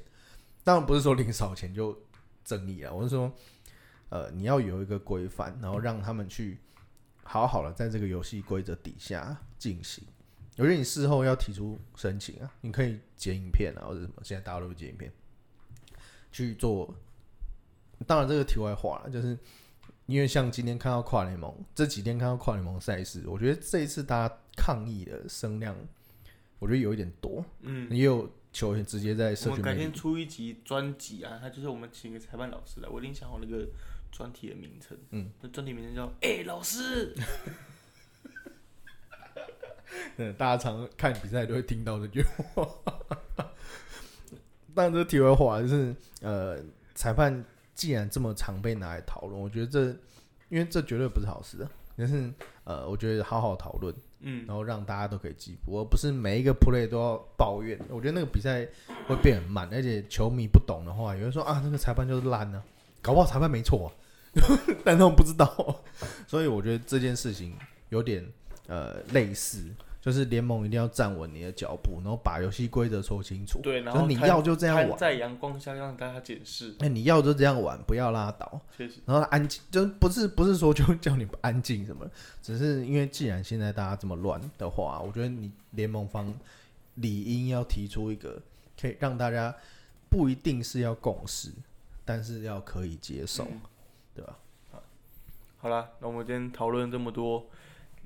[0.64, 1.98] 当然不是说领少钱就
[2.44, 3.32] 正义啊，我是说，
[4.10, 6.58] 呃，你要有一个规范，然后让他们去
[7.24, 10.04] 好好的在这个游戏规则底下进行。
[10.58, 15.12] 我觉得你事后要提出申请啊，你可以剪影片啊，或者什么，现在大家都会剪影片
[16.32, 16.94] 去做。
[18.08, 19.38] 当然，这个题外话了，就是
[20.10, 25.76] 因为像今天看到跨联盟，这几天看到跨联盟赛事，我觉得这一次大家抗议的声量，
[26.58, 33.68] 我觉得有一点多，嗯，也有球员直接在我社们改天出一集专辑啊，他就是我们请个裁判老师来，我已经想好那个
[34.12, 37.14] 专题的名称，嗯，那专题名称叫“哎、老师！
[40.18, 42.68] 嗯，大家常看比赛都会听到这句话。
[44.74, 46.58] 但这题外话就是，呃，
[46.96, 47.46] 裁判
[47.80, 49.86] 既然这么常被拿来讨论，我觉得这，
[50.50, 51.72] 因为这绝对不是好事啊。
[51.96, 52.30] 但是，
[52.66, 57.80] 呃，我觉得好好讨论，”，嗯，然后让大家都可以进步，而不是每一个 play 都要抱怨。
[57.88, 58.68] 我觉得那个比赛
[59.08, 62.62] 会变很慢，而且球迷不懂的话，有人说啊，那个裁判就是烂呢、
[63.02, 63.96] 搞不好裁判没错、啊，
[64.84, 65.82] 但他们不知道。
[66.28, 67.56] 所以我觉得这件事情
[67.88, 68.30] 有点
[68.68, 73.60] 呃类似，就是联盟一定要站稳你的脚步，然后把游戏规则说清楚。
[73.60, 78.60] 对，然后你要就这样玩，在阳光下让大家检视，哎、你要就这样玩，不要拉倒。
[78.76, 82.10] 确实，然后安静，就不是不是说就叫你不安静什么，
[82.42, 86.34] 只是因为既然现在大家这么乱的话，我觉得你联盟方
[86.96, 88.42] 理应要提出一个
[88.80, 89.54] 可以让大家
[90.10, 91.52] 不一定是要共识，
[92.06, 93.62] 但是要可以接受，嗯
[94.16, 94.38] 对吧？
[95.58, 97.46] 好啦，那我们今天讨论这么多，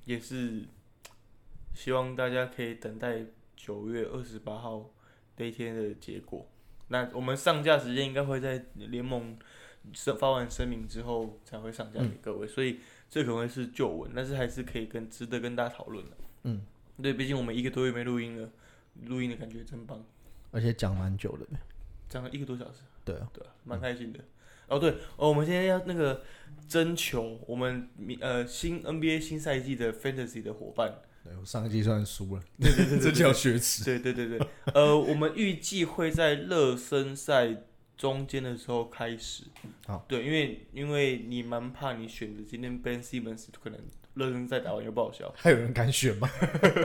[0.06, 0.64] 也是
[1.74, 4.92] 希望大家可以等待九月二十八号
[5.38, 6.48] 那一天的结果。
[6.90, 9.38] 那我们上架时间应该会在联盟
[9.94, 16.18] 声发完声明之后才会上架给各位，所以这可能会是旧闻，但是还是可以跟值得跟大家讨论的。
[16.44, 16.62] 嗯，
[17.02, 18.50] 对，毕竟我们一个多月没录音了，
[19.06, 20.06] 录音的感觉真棒，
[20.52, 21.46] 而且讲蛮久的，
[22.08, 22.82] 讲了一个多小时。
[23.04, 24.20] 对啊，对啊，蛮开心的。
[24.68, 26.24] 哦，对哦，我们现在要那个
[26.68, 31.00] 征求我们明呃新 NBA 新赛季的 Fantasy 的伙伴。
[31.24, 33.84] 对我上一季算输了，对对对这叫学耻。
[33.86, 37.64] 对对对 对，呃，我们预计会在热身赛
[37.96, 39.46] 中间的时候开始。
[39.88, 43.80] 好，对，因为因为你蛮怕你选的今天 Ben Simmons 可能
[44.16, 45.34] 热身赛打完又报销。
[45.38, 46.30] 还有人敢选吗？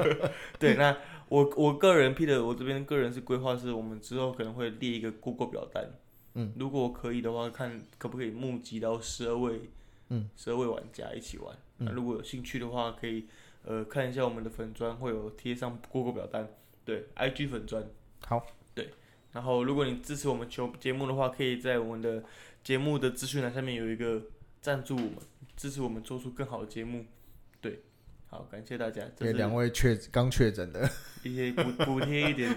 [0.58, 0.96] 对，那
[1.28, 5.90] 我我个人 Peter，我这边个人是规划是我们之后可能会列一个 Google 表单，
[6.34, 9.62] 嗯，如果可以的话，看可不可以募集到十二位，
[10.10, 11.56] 嗯，十二位玩家一起玩。
[11.78, 13.26] 那如果有兴趣的话，可以
[13.68, 16.48] 呃看一下我们的粉砖会有贴上 Google 表单，
[16.86, 17.86] 对，IG 粉砖。
[18.24, 18.88] 好，对，
[19.32, 22.24] 然后如果你支持我们球节目的话，可以在我们的
[22.64, 24.22] 节目的资讯栏下面有一个
[24.62, 25.16] 赞助我们，
[25.54, 27.04] 支持我们做出更好的节目。
[27.60, 27.82] 对，
[28.28, 29.02] 好，感谢大家。
[29.14, 30.90] 这是给两位确刚确诊的，
[31.22, 32.56] 一些补补贴一点，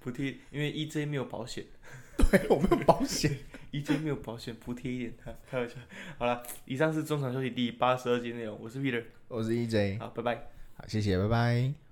[0.00, 1.64] 补贴，因为 EJ 没有保险，
[2.30, 3.34] 对我没有保险。
[3.70, 5.76] 一件没有保险，补贴一点，哈，开玩笑。
[6.18, 10.50] 好了，以上是中场休息第八十二集内容，我是 Peter，我是 EJ，好，拜拜。
[10.76, 11.89] 好，谢谢，拜拜。